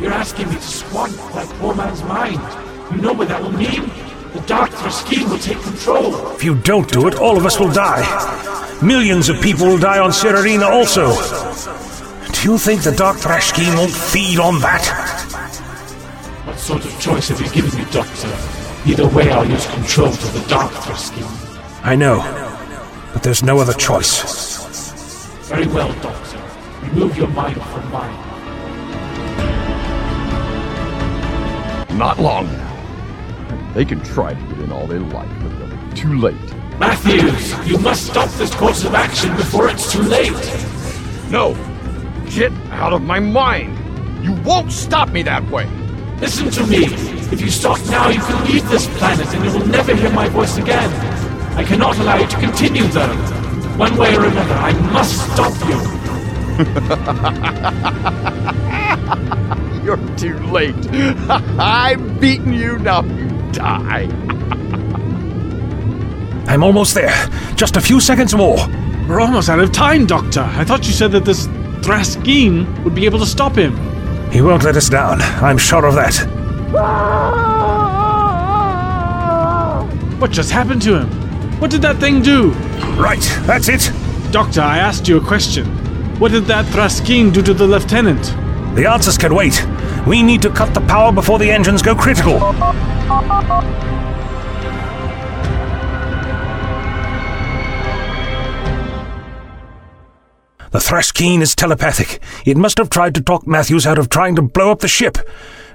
You're 0.01 0.13
asking 0.13 0.49
me 0.49 0.55
to 0.57 0.61
squat 0.61 1.11
that 1.35 1.49
poor 1.59 1.75
man's 1.75 2.03
mind. 2.05 2.41
You 2.95 3.03
know 3.03 3.13
what 3.15 3.29
that 3.29 3.43
will 3.43 3.53
mean? 3.53 3.91
The 4.35 4.43
Dark 4.47 4.71
Thraskeen 4.71 5.31
will 5.31 5.39
take 5.39 5.61
control. 5.63 6.33
If 6.33 6.45
you 6.45 6.55
don't 6.55 6.91
do 6.93 7.09
it, 7.09 7.15
all 7.15 7.39
of 7.39 7.47
us 7.47 7.59
will 7.59 7.73
die. 7.73 8.05
Millions 8.83 9.31
of 9.31 9.41
people 9.41 9.67
will 9.67 9.79
die 9.79 9.99
on 9.99 10.11
Serarina 10.11 10.69
also. 10.69 11.07
Do 12.33 12.53
you 12.53 12.59
think 12.59 12.83
the 12.83 12.93
Dark 12.93 13.17
Thrashkeen 13.17 13.75
won't 13.75 13.91
feed 13.91 14.39
on 14.39 14.61
that? 14.61 14.85
What 16.45 16.59
sort 16.59 16.85
of 16.85 17.01
choice 17.01 17.29
have 17.31 17.41
you 17.41 17.49
given 17.49 17.79
me, 17.79 17.91
Doctor? 17.91 18.29
Either 18.85 19.09
way, 19.09 19.31
I'll 19.31 19.49
use 19.49 19.67
control 19.69 20.13
to 20.13 20.27
the 20.39 20.47
Dark 20.47 20.73
Thrashkeen. 20.73 21.27
I 21.83 21.97
know, 21.97 22.19
but 23.15 23.23
there's 23.23 23.43
no 23.43 23.59
other 23.61 23.73
choice. 23.73 25.49
Very 25.49 25.67
well, 25.69 25.93
Doctor. 26.03 26.43
Remove 26.83 27.17
your 27.17 27.29
mind 27.29 27.63
from 27.63 27.91
mine. 27.91 28.26
Not 31.97 32.19
long 32.19 32.47
now. 32.53 33.73
They 33.73 33.87
can 33.87 34.01
try 34.01 34.35
to 34.35 34.41
get 34.49 34.59
in 34.59 34.71
all 34.71 34.87
they 34.87 34.99
like, 34.99 35.29
but 35.41 35.59
they'll 35.59 35.69
be 35.69 35.97
too 35.97 36.19
late. 36.19 36.37
Matthews, 36.79 37.55
you 37.67 37.79
must 37.79 38.07
stop 38.09 38.29
this 38.33 38.55
course 38.55 38.85
of 38.85 38.95
action 38.95 39.35
before 39.35 39.71
it's 39.71 39.91
too 39.91 40.03
late. 40.03 40.33
No! 41.31 41.57
Get 42.29 42.53
out 42.71 42.93
of 42.93 43.01
my 43.01 43.19
mind! 43.19 43.79
You 44.23 44.35
won't 44.43 44.73
stop 44.73 45.09
me 45.09 45.23
that 45.23 45.43
way! 45.51 45.67
Listen 46.21 46.51
to 46.51 46.67
me. 46.67 46.85
If 47.33 47.41
you 47.41 47.49
stop 47.49 47.79
now, 47.87 48.11
you 48.11 48.21
can 48.21 48.45
leave 48.45 48.69
this 48.69 48.87
planet 48.99 49.27
and 49.35 49.43
you 49.43 49.59
will 49.59 49.67
never 49.67 49.95
hear 49.95 50.11
my 50.13 50.29
voice 50.29 50.59
again. 50.59 50.91
I 51.57 51.65
cannot 51.65 51.99
allow 51.99 52.17
you 52.17 52.27
to 52.27 52.39
continue, 52.39 52.85
though. 52.89 53.09
One 53.79 53.97
way 53.97 54.15
or 54.15 54.27
another, 54.27 54.55
I 54.55 54.73
must 54.93 55.33
stop 55.33 55.55
you. 59.27 59.33
You're 59.87 60.17
too 60.17 60.37
late. 60.49 60.75
I've 61.61 62.21
beaten 62.21 62.53
you, 62.53 62.77
now 62.81 63.05
you 63.05 63.29
die. 63.53 64.09
I'm 66.49 66.65
almost 66.65 66.93
there. 66.95 67.15
Just 67.55 67.77
a 67.77 67.81
few 67.81 68.01
seconds 68.01 68.35
more. 68.35 68.57
We're 69.09 69.21
almost 69.21 69.49
out 69.49 69.61
of 69.61 69.71
time, 69.71 70.05
Doctor. 70.05 70.41
I 70.41 70.65
thought 70.65 70.89
you 70.89 70.93
said 70.93 71.13
that 71.13 71.25
this 71.25 71.47
Thraskeen 71.87 72.83
would 72.83 72.97
be 72.97 73.05
able 73.05 73.21
to 73.21 73.27
stop 73.27 73.55
him. 73.55 73.77
He 74.33 74.43
won't 74.43 74.65
let 74.65 74.77
us 74.77 74.89
down. 74.89 75.23
I'm 75.23 75.57
sure 75.57 75.87
of 75.87 75.95
that. 75.95 76.17
What 80.19 80.33
just 80.33 80.51
happened 80.51 80.83
to 80.83 80.99
him? 80.99 81.61
What 81.61 81.71
did 81.71 81.83
that 81.83 81.99
thing 81.99 82.23
do? 82.23 82.51
Right, 82.99 83.23
that's 83.43 83.69
it. 83.69 83.93
Doctor, 84.33 84.63
I 84.63 84.79
asked 84.79 85.07
you 85.07 85.19
a 85.19 85.25
question. 85.25 85.65
What 86.19 86.33
did 86.33 86.47
that 86.47 86.65
Thraskeen 86.67 87.33
do 87.33 87.41
to 87.43 87.55
the 87.55 87.69
lieutenant? 87.69 88.35
The 88.77 88.85
answers 88.85 89.17
can 89.17 89.35
wait. 89.35 89.67
We 90.07 90.23
need 90.23 90.43
to 90.43 90.51
cut 90.51 90.75
the 90.75 90.83
power 90.83 91.11
before 91.11 91.39
the 91.39 91.51
engines 91.51 91.81
go 91.81 91.95
critical. 91.95 92.39
The 100.71 100.83
Thrashkeen 100.83 101.41
is 101.41 101.55
telepathic. 101.55 102.21
It 102.45 102.59
must 102.59 102.77
have 102.77 102.91
tried 102.91 103.15
to 103.15 103.23
talk 103.23 103.47
Matthews 103.47 103.87
out 103.87 103.99
of 103.99 104.11
trying 104.11 104.37
to 104.37 104.43
blow 104.43 104.71
up 104.71 104.81
the 104.81 104.89
ship. 104.89 105.17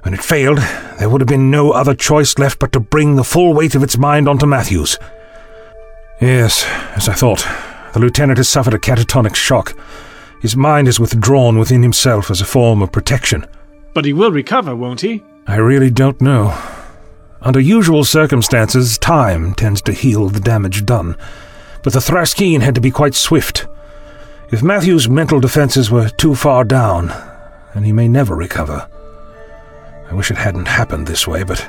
When 0.03 0.13
it 0.13 0.21
failed, 0.23 0.59
there 0.99 1.09
would 1.09 1.21
have 1.21 1.27
been 1.27 1.49
no 1.49 1.71
other 1.71 1.95
choice 1.95 2.37
left 2.37 2.59
but 2.59 2.71
to 2.73 2.79
bring 2.79 3.15
the 3.15 3.23
full 3.23 3.55
weight 3.55 3.73
of 3.73 3.81
its 3.81 3.97
mind 3.97 4.29
onto 4.29 4.45
Matthews. 4.45 4.99
Yes, 6.21 6.65
as 6.95 7.09
I 7.09 7.13
thought, 7.13 7.47
the 7.93 7.99
lieutenant 7.99 8.37
has 8.37 8.47
suffered 8.47 8.75
a 8.75 8.77
catatonic 8.77 9.35
shock. 9.35 9.75
His 10.41 10.55
mind 10.55 10.87
is 10.87 10.99
withdrawn 10.99 11.59
within 11.59 11.83
himself 11.83 12.31
as 12.31 12.41
a 12.41 12.45
form 12.45 12.81
of 12.81 12.91
protection. 12.91 13.45
But 13.93 14.05
he 14.05 14.13
will 14.13 14.31
recover, 14.31 14.75
won't 14.75 15.01
he? 15.01 15.23
I 15.45 15.57
really 15.57 15.91
don't 15.91 16.19
know. 16.19 16.57
Under 17.43 17.59
usual 17.59 18.03
circumstances, 18.03 18.97
time 18.97 19.53
tends 19.53 19.81
to 19.83 19.93
heal 19.93 20.29
the 20.29 20.39
damage 20.39 20.85
done, 20.85 21.15
but 21.83 21.93
the 21.93 21.99
Thraskeen 21.99 22.61
had 22.61 22.75
to 22.75 22.81
be 22.81 22.91
quite 22.91 23.13
swift. 23.13 23.67
If 24.51 24.63
Matthew's 24.63 25.07
mental 25.07 25.39
defenses 25.39 25.91
were 25.91 26.09
too 26.09 26.33
far 26.33 26.63
down, 26.63 27.07
then 27.73 27.83
he 27.83 27.93
may 27.93 28.07
never 28.07 28.35
recover. 28.35 28.87
I 30.09 30.13
wish 30.13 30.31
it 30.31 30.37
hadn't 30.37 30.67
happened 30.67 31.07
this 31.07 31.27
way, 31.27 31.43
but. 31.43 31.61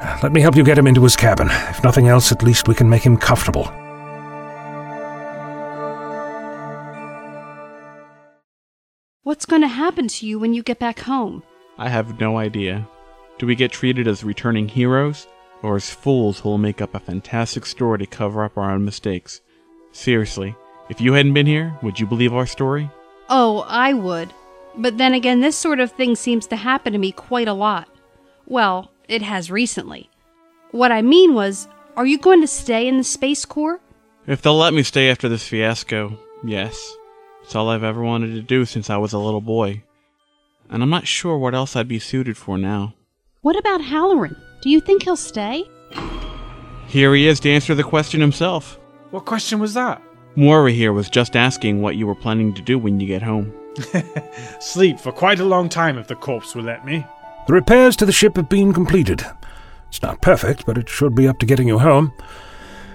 Uh, 0.00 0.18
let 0.22 0.32
me 0.32 0.40
help 0.40 0.54
you 0.54 0.62
get 0.62 0.78
him 0.78 0.86
into 0.86 1.02
his 1.02 1.16
cabin. 1.16 1.48
If 1.50 1.82
nothing 1.82 2.08
else, 2.08 2.30
at 2.30 2.42
least 2.42 2.68
we 2.68 2.74
can 2.74 2.88
make 2.88 3.02
him 3.02 3.16
comfortable. 3.16 3.72
What's 9.28 9.44
going 9.44 9.60
to 9.60 9.68
happen 9.68 10.08
to 10.08 10.26
you 10.26 10.38
when 10.38 10.54
you 10.54 10.62
get 10.62 10.78
back 10.78 11.00
home? 11.00 11.42
I 11.76 11.90
have 11.90 12.18
no 12.18 12.38
idea. 12.38 12.88
Do 13.36 13.44
we 13.44 13.56
get 13.56 13.70
treated 13.70 14.08
as 14.08 14.24
returning 14.24 14.66
heroes, 14.68 15.26
or 15.60 15.76
as 15.76 15.90
fools 15.90 16.40
who 16.40 16.48
will 16.48 16.56
make 16.56 16.80
up 16.80 16.94
a 16.94 16.98
fantastic 16.98 17.66
story 17.66 17.98
to 17.98 18.06
cover 18.06 18.42
up 18.42 18.56
our 18.56 18.70
own 18.70 18.86
mistakes? 18.86 19.42
Seriously, 19.92 20.56
if 20.88 20.98
you 20.98 21.12
hadn't 21.12 21.34
been 21.34 21.44
here, 21.44 21.76
would 21.82 22.00
you 22.00 22.06
believe 22.06 22.32
our 22.32 22.46
story? 22.46 22.88
Oh, 23.28 23.66
I 23.68 23.92
would. 23.92 24.32
But 24.78 24.96
then 24.96 25.12
again, 25.12 25.42
this 25.42 25.58
sort 25.58 25.78
of 25.78 25.92
thing 25.92 26.16
seems 26.16 26.46
to 26.46 26.56
happen 26.56 26.94
to 26.94 26.98
me 26.98 27.12
quite 27.12 27.48
a 27.48 27.52
lot. 27.52 27.86
Well, 28.46 28.90
it 29.08 29.20
has 29.20 29.50
recently. 29.50 30.08
What 30.70 30.90
I 30.90 31.02
mean 31.02 31.34
was, 31.34 31.68
are 31.98 32.06
you 32.06 32.16
going 32.16 32.40
to 32.40 32.46
stay 32.46 32.88
in 32.88 32.96
the 32.96 33.04
Space 33.04 33.44
Corps? 33.44 33.78
If 34.26 34.40
they'll 34.40 34.56
let 34.56 34.72
me 34.72 34.82
stay 34.82 35.10
after 35.10 35.28
this 35.28 35.46
fiasco, 35.46 36.18
yes. 36.42 36.96
It's 37.48 37.56
all 37.56 37.70
I've 37.70 37.82
ever 37.82 38.02
wanted 38.02 38.34
to 38.34 38.42
do 38.42 38.66
since 38.66 38.90
I 38.90 38.98
was 38.98 39.14
a 39.14 39.18
little 39.18 39.40
boy. 39.40 39.82
And 40.68 40.82
I'm 40.82 40.90
not 40.90 41.06
sure 41.06 41.38
what 41.38 41.54
else 41.54 41.76
I'd 41.76 41.88
be 41.88 41.98
suited 41.98 42.36
for 42.36 42.58
now. 42.58 42.92
What 43.40 43.56
about 43.56 43.80
Halloran? 43.80 44.36
Do 44.60 44.68
you 44.68 44.82
think 44.82 45.04
he'll 45.04 45.16
stay? 45.16 45.64
Here 46.88 47.14
he 47.14 47.26
is 47.26 47.40
to 47.40 47.50
answer 47.50 47.74
the 47.74 47.82
question 47.82 48.20
himself. 48.20 48.78
What 49.12 49.24
question 49.24 49.60
was 49.60 49.72
that? 49.72 50.02
Moira 50.36 50.72
here 50.72 50.92
was 50.92 51.08
just 51.08 51.36
asking 51.36 51.80
what 51.80 51.96
you 51.96 52.06
were 52.06 52.14
planning 52.14 52.52
to 52.52 52.60
do 52.60 52.78
when 52.78 53.00
you 53.00 53.06
get 53.06 53.22
home. 53.22 53.54
Sleep 54.60 55.00
for 55.00 55.10
quite 55.10 55.40
a 55.40 55.44
long 55.46 55.70
time 55.70 55.96
if 55.96 56.06
the 56.06 56.16
corpse 56.16 56.54
will 56.54 56.64
let 56.64 56.84
me. 56.84 57.06
The 57.46 57.54
repairs 57.54 57.96
to 57.96 58.04
the 58.04 58.12
ship 58.12 58.36
have 58.36 58.50
been 58.50 58.74
completed. 58.74 59.24
It's 59.88 60.02
not 60.02 60.20
perfect, 60.20 60.66
but 60.66 60.76
it 60.76 60.90
should 60.90 61.14
be 61.14 61.26
up 61.26 61.38
to 61.38 61.46
getting 61.46 61.68
you 61.68 61.78
home. 61.78 62.12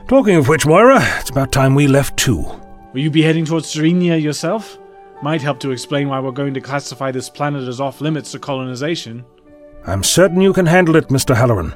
Talking 0.07 0.35
of 0.35 0.47
which, 0.47 0.67
Moira, 0.67 1.01
it's 1.19 1.31
about 1.31 1.51
time 1.51 1.73
we 1.73 1.87
left 1.87 2.17
too. 2.17 2.62
Will 2.93 3.01
you 3.01 3.10
be 3.10 3.23
heading 3.23 3.43
towards 3.43 3.73
Serenia 3.73 4.21
yourself? 4.21 4.77
Might 5.23 5.41
help 5.41 5.60
to 5.62 5.71
explain 5.71 6.10
why 6.10 6.19
we're 6.19 6.32
going 6.32 6.53
to 6.53 6.62
classify 6.62 7.10
this 7.12 7.27
planet 7.27 7.67
as 7.67 7.82
off 7.82 8.01
limits 8.01 8.32
to 8.34 8.39
colonization. 8.39 9.25
I'm 9.88 10.03
certain 10.03 10.41
you 10.41 10.53
can 10.53 10.67
handle 10.67 10.95
it, 10.95 11.08
Mr. 11.08 11.36
Halloran. 11.36 11.73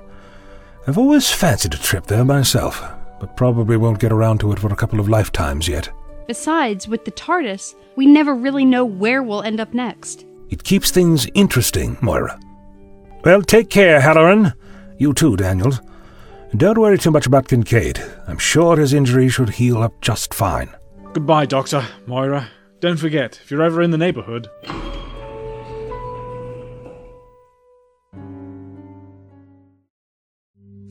I've 0.86 1.00
always 1.00 1.32
fancied 1.32 1.74
a 1.74 1.78
trip 1.78 2.06
there 2.06 2.24
myself, 2.24 2.84
but 3.20 3.36
probably 3.36 3.78
won't 3.78 4.00
get 4.00 4.12
around 4.12 4.42
to 4.42 4.52
it 4.52 4.60
for 4.60 4.72
a 4.72 4.76
couple 4.76 5.00
of 5.00 5.10
lifetimes 5.10 5.68
yet. 5.68 5.90
Besides, 6.28 6.88
with 6.88 7.04
the 7.04 7.12
TARDIS, 7.12 7.74
we 7.96 8.06
never 8.06 8.36
really 8.36 8.64
know 8.64 8.86
where 8.86 9.24
we'll 9.24 9.42
end 9.42 9.60
up 9.60 9.74
next. 9.74 10.26
It 10.50 10.64
keeps 10.64 10.92
things 10.92 11.28
interesting, 11.34 11.98
Moira. 12.00 12.40
Well, 13.26 13.42
take 13.42 13.72
care, 13.72 14.00
Halloran. 14.02 14.54
You 15.00 15.16
too, 15.16 15.36
Daniels. 15.36 15.82
Don't 16.56 16.78
worry 16.78 17.00
too 17.00 17.12
much 17.12 17.26
about 17.26 17.48
Kincaid. 17.48 18.02
I'm 18.28 18.38
sure 18.38 18.78
his 18.78 18.94
injury 18.94 19.30
should 19.30 19.50
heal 19.50 19.82
up 19.82 20.00
just 20.02 20.34
fine. 20.34 20.77
Goodbye, 21.18 21.48
Doctor, 21.48 21.84
Moira. 22.06 22.48
Don't 22.80 22.98
forget, 23.00 23.40
if 23.44 23.50
you're 23.50 23.64
ever 23.64 23.82
in 23.82 23.90
the 23.90 23.98
neighborhood. 23.98 24.48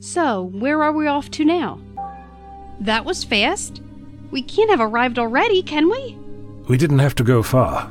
So, 0.01 0.41
where 0.51 0.83
are 0.83 0.91
we 0.91 1.07
off 1.07 1.31
to 1.31 1.45
now? 1.45 1.79
That 2.81 3.05
was 3.05 3.23
fast. 3.23 3.81
We 4.29 4.41
can't 4.41 4.69
have 4.69 4.81
arrived 4.81 5.17
already, 5.17 5.63
can 5.63 5.89
we? 5.89 6.17
We 6.67 6.77
didn't 6.77 6.99
have 6.99 7.15
to 7.15 7.23
go 7.23 7.41
far. 7.41 7.89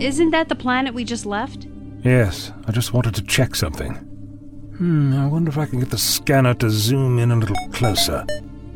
Isn't 0.00 0.30
that 0.30 0.48
the 0.48 0.56
planet 0.56 0.92
we 0.92 1.04
just 1.04 1.24
left? 1.24 1.68
Yes, 2.02 2.50
I 2.66 2.72
just 2.72 2.92
wanted 2.92 3.14
to 3.14 3.22
check 3.22 3.54
something. 3.54 3.94
Hmm, 4.76 5.12
I 5.16 5.28
wonder 5.28 5.50
if 5.50 5.58
I 5.58 5.66
can 5.66 5.78
get 5.78 5.90
the 5.90 5.98
scanner 5.98 6.54
to 6.54 6.68
zoom 6.68 7.20
in 7.20 7.30
a 7.30 7.36
little 7.36 7.54
closer. 7.70 8.26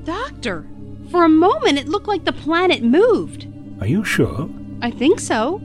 Doctor, 0.04 0.66
for 1.10 1.24
a 1.24 1.28
moment 1.28 1.78
it 1.78 1.88
looked 1.88 2.08
like 2.08 2.24
the 2.24 2.32
planet 2.32 2.82
moved. 2.82 3.46
Are 3.80 3.86
you 3.86 4.04
sure? 4.04 4.48
I 4.80 4.90
think 4.90 5.20
so. 5.20 5.60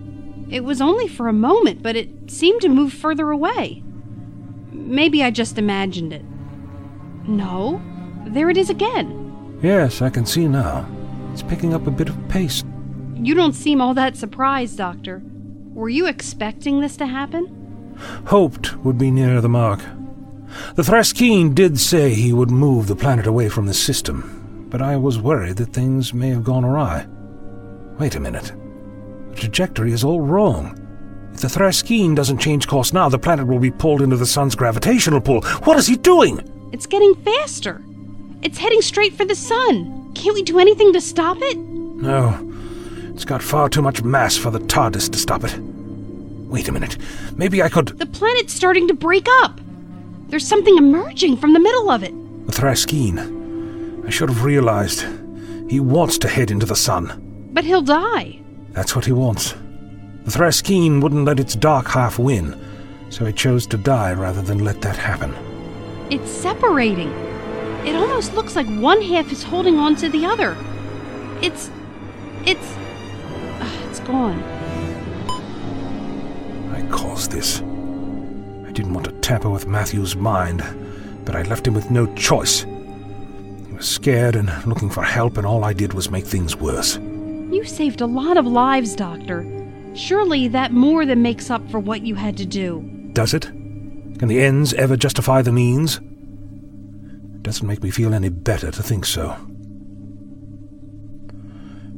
It 0.50 0.64
was 0.64 0.82
only 0.82 1.08
for 1.08 1.28
a 1.28 1.34
moment, 1.34 1.82
but 1.82 1.96
it 1.96 2.10
seemed 2.32 2.62
to 2.62 2.70
move 2.70 2.94
further 2.94 3.32
away. 3.32 3.84
Maybe 4.72 5.24
I 5.24 5.32
just 5.32 5.58
imagined 5.58 6.14
it. 6.14 6.24
No, 7.28 7.82
there 8.26 8.50
it 8.50 8.58
is 8.58 8.70
again. 8.70 9.60
Yes, 9.62 10.02
I 10.02 10.10
can 10.10 10.26
see 10.26 10.48
now. 10.48 10.88
It's 11.34 11.44
picking 11.44 11.74
up 11.74 11.88
a 11.88 11.92
bit 11.92 12.10
of 12.10 12.30
pace. 12.30 12.64
You 13.16 13.34
don't 13.34 13.54
seem 13.54 13.82
all 13.82 13.94
that 13.96 14.16
surprised, 14.16 14.78
Doctor. 14.78 15.22
Were 15.74 15.90
you 15.90 16.08
expecting 16.08 16.80
this 16.80 16.96
to 16.98 17.08
happen? 17.08 17.96
Hoped 18.28 18.78
would 18.78 18.98
be 18.98 19.12
near 19.12 19.42
the 19.42 19.50
mark. 19.50 19.80
The 20.76 20.84
Thraskeen 20.84 21.54
did 21.54 21.80
say 21.80 22.14
he 22.14 22.34
would 22.34 22.52
move 22.52 22.88
the 22.88 22.96
planet 22.96 23.28
away 23.28 23.50
from 23.50 23.66
the 23.66 23.74
system, 23.74 24.68
but 24.70 24.82
I 24.82 24.96
was 24.96 25.20
worried 25.20 25.58
that 25.58 25.74
things 25.74 26.14
may 26.14 26.30
have 26.30 26.44
gone 26.44 26.64
awry. 26.64 27.06
Wait 28.00 28.16
a 28.16 28.20
minute. 28.20 28.54
The 29.32 29.36
trajectory 29.42 29.92
is 29.92 30.04
all 30.04 30.22
wrong. 30.22 30.84
If 31.34 31.42
the 31.42 31.48
Thraskeen 31.48 32.16
doesn't 32.16 32.40
change 32.40 32.68
course 32.68 32.94
now, 32.94 33.10
the 33.10 33.20
planet 33.20 33.48
will 33.48 33.60
be 33.60 33.72
pulled 33.72 34.02
into 34.02 34.18
the 34.18 34.26
sun's 34.26 34.56
gravitational 34.56 35.22
pull. 35.22 35.42
What 35.64 35.78
is 35.78 35.88
he 35.88 35.96
doing? 35.96 36.42
It's 36.74 36.86
getting 36.88 37.16
faster. 37.16 37.84
It's 38.42 38.58
heading 38.58 38.82
straight 38.82 39.14
for 39.14 39.26
the 39.26 39.36
sun. 39.36 40.14
Can't 40.16 40.34
we 40.34 40.44
do 40.44 40.60
anything 40.60 40.94
to 40.94 41.02
stop 41.02 41.38
it? 41.40 41.58
No, 41.58 42.38
it's 43.14 43.26
got 43.26 43.44
far 43.44 43.70
too 43.70 43.82
much 43.82 44.04
mass 44.04 44.38
for 44.38 44.52
the 44.52 44.60
TARDIS 44.60 45.12
to 45.12 45.18
stop 45.18 45.44
it. 45.44 45.58
Wait 46.48 46.68
a 46.68 46.72
minute. 46.72 46.98
Maybe 47.36 47.62
I 47.62 47.70
could. 47.70 47.88
The 47.90 48.06
planet's 48.06 48.54
starting 48.54 48.88
to 48.88 48.94
break 48.94 49.28
up. 49.42 49.60
There's 50.28 50.48
something 50.48 50.78
emerging 50.78 51.38
from 51.38 51.54
the 51.54 51.60
middle 51.60 51.90
of 51.90 52.04
it. 52.04 52.14
The 52.48 52.52
Thraskeen. 52.52 54.06
I 54.06 54.10
should 54.10 54.30
have 54.30 54.44
realized. 54.44 55.06
He 55.70 55.80
wants 55.80 56.18
to 56.20 56.28
head 56.28 56.52
into 56.52 56.66
the 56.66 56.76
sun. 56.76 57.50
But 57.54 57.64
he'll 57.64 57.82
die. 57.82 58.42
That's 58.72 58.96
what 58.96 59.06
he 59.06 59.14
wants. 59.14 59.54
The 60.26 60.32
Thraskeen 60.32 61.02
wouldn't 61.02 61.24
let 61.26 61.40
its 61.40 61.56
dark 61.56 61.88
half 61.88 62.20
win, 62.20 62.60
so 63.10 63.26
it 63.26 63.38
chose 63.38 63.66
to 63.68 63.78
die 63.78 64.14
rather 64.14 64.42
than 64.42 64.66
let 64.66 64.82
that 64.82 64.98
happen. 64.98 65.34
It's 66.10 66.30
separating. 66.30 67.10
It 67.86 67.96
almost 67.96 68.34
looks 68.34 68.56
like 68.56 68.68
one 68.68 69.02
half 69.02 69.32
is 69.32 69.44
holding 69.44 69.78
on 69.78 69.96
to 69.98 70.10
the 70.10 70.26
other. 70.26 70.58
It's. 71.42 71.72
It's. 72.46 72.74
Uh, 73.62 73.88
it's 73.90 74.02
gone. 74.02 74.44
I 76.74 76.86
caused 76.92 77.32
this. 77.32 77.62
Didn't 78.78 78.94
want 78.94 79.08
to 79.08 79.12
tamper 79.22 79.50
with 79.50 79.66
Matthew's 79.66 80.16
mind, 80.16 80.64
but 81.26 81.36
I 81.36 81.42
left 81.42 81.66
him 81.66 81.74
with 81.74 81.90
no 81.90 82.14
choice. 82.14 82.62
He 82.62 83.74
was 83.74 83.90
scared 83.90 84.36
and 84.36 84.52
looking 84.68 84.92
for 84.92 85.02
help, 85.02 85.38
and 85.38 85.48
all 85.48 85.64
I 85.64 85.74
did 85.74 85.96
was 85.96 86.12
make 86.12 86.28
things 86.28 86.56
worse. 86.56 86.98
You 86.98 87.64
saved 87.66 88.02
a 88.02 88.06
lot 88.06 88.38
of 88.38 88.46
lives, 88.46 88.96
Doctor. 88.96 89.48
Surely 89.96 90.48
that 90.50 90.74
more 90.74 91.08
than 91.08 91.24
makes 91.24 91.50
up 91.50 91.68
for 91.72 91.80
what 91.80 92.06
you 92.06 92.14
had 92.14 92.38
to 92.38 92.46
do. 92.46 92.88
Does 93.14 93.34
it? 93.34 93.46
Can 93.46 94.28
the 94.28 94.44
ends 94.44 94.76
ever 94.76 94.96
justify 94.96 95.42
the 95.42 95.52
means? 95.52 95.98
It 95.98 97.42
doesn't 97.42 97.66
make 97.66 97.82
me 97.82 97.90
feel 97.90 98.14
any 98.14 98.30
better 98.30 98.70
to 98.70 98.84
think 98.84 99.06
so. 99.06 99.32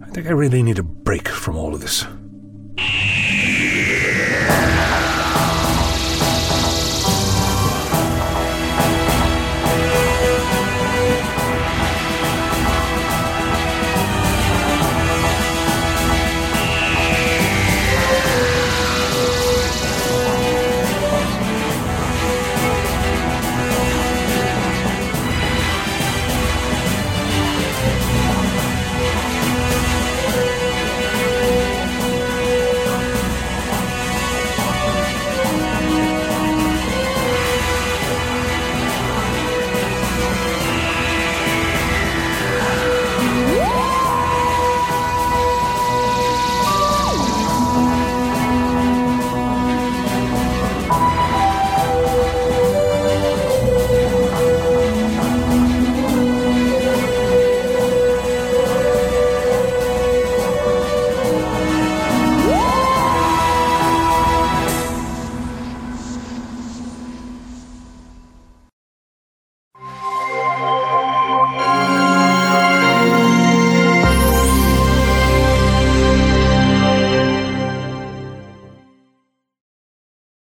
I 0.02 0.10
think 0.12 0.28
I 0.28 0.32
really 0.32 0.64
need 0.64 0.80
a 0.80 0.84
break 0.84 1.28
from 1.28 1.58
all 1.58 1.76
of 1.76 1.82
this. 1.82 2.06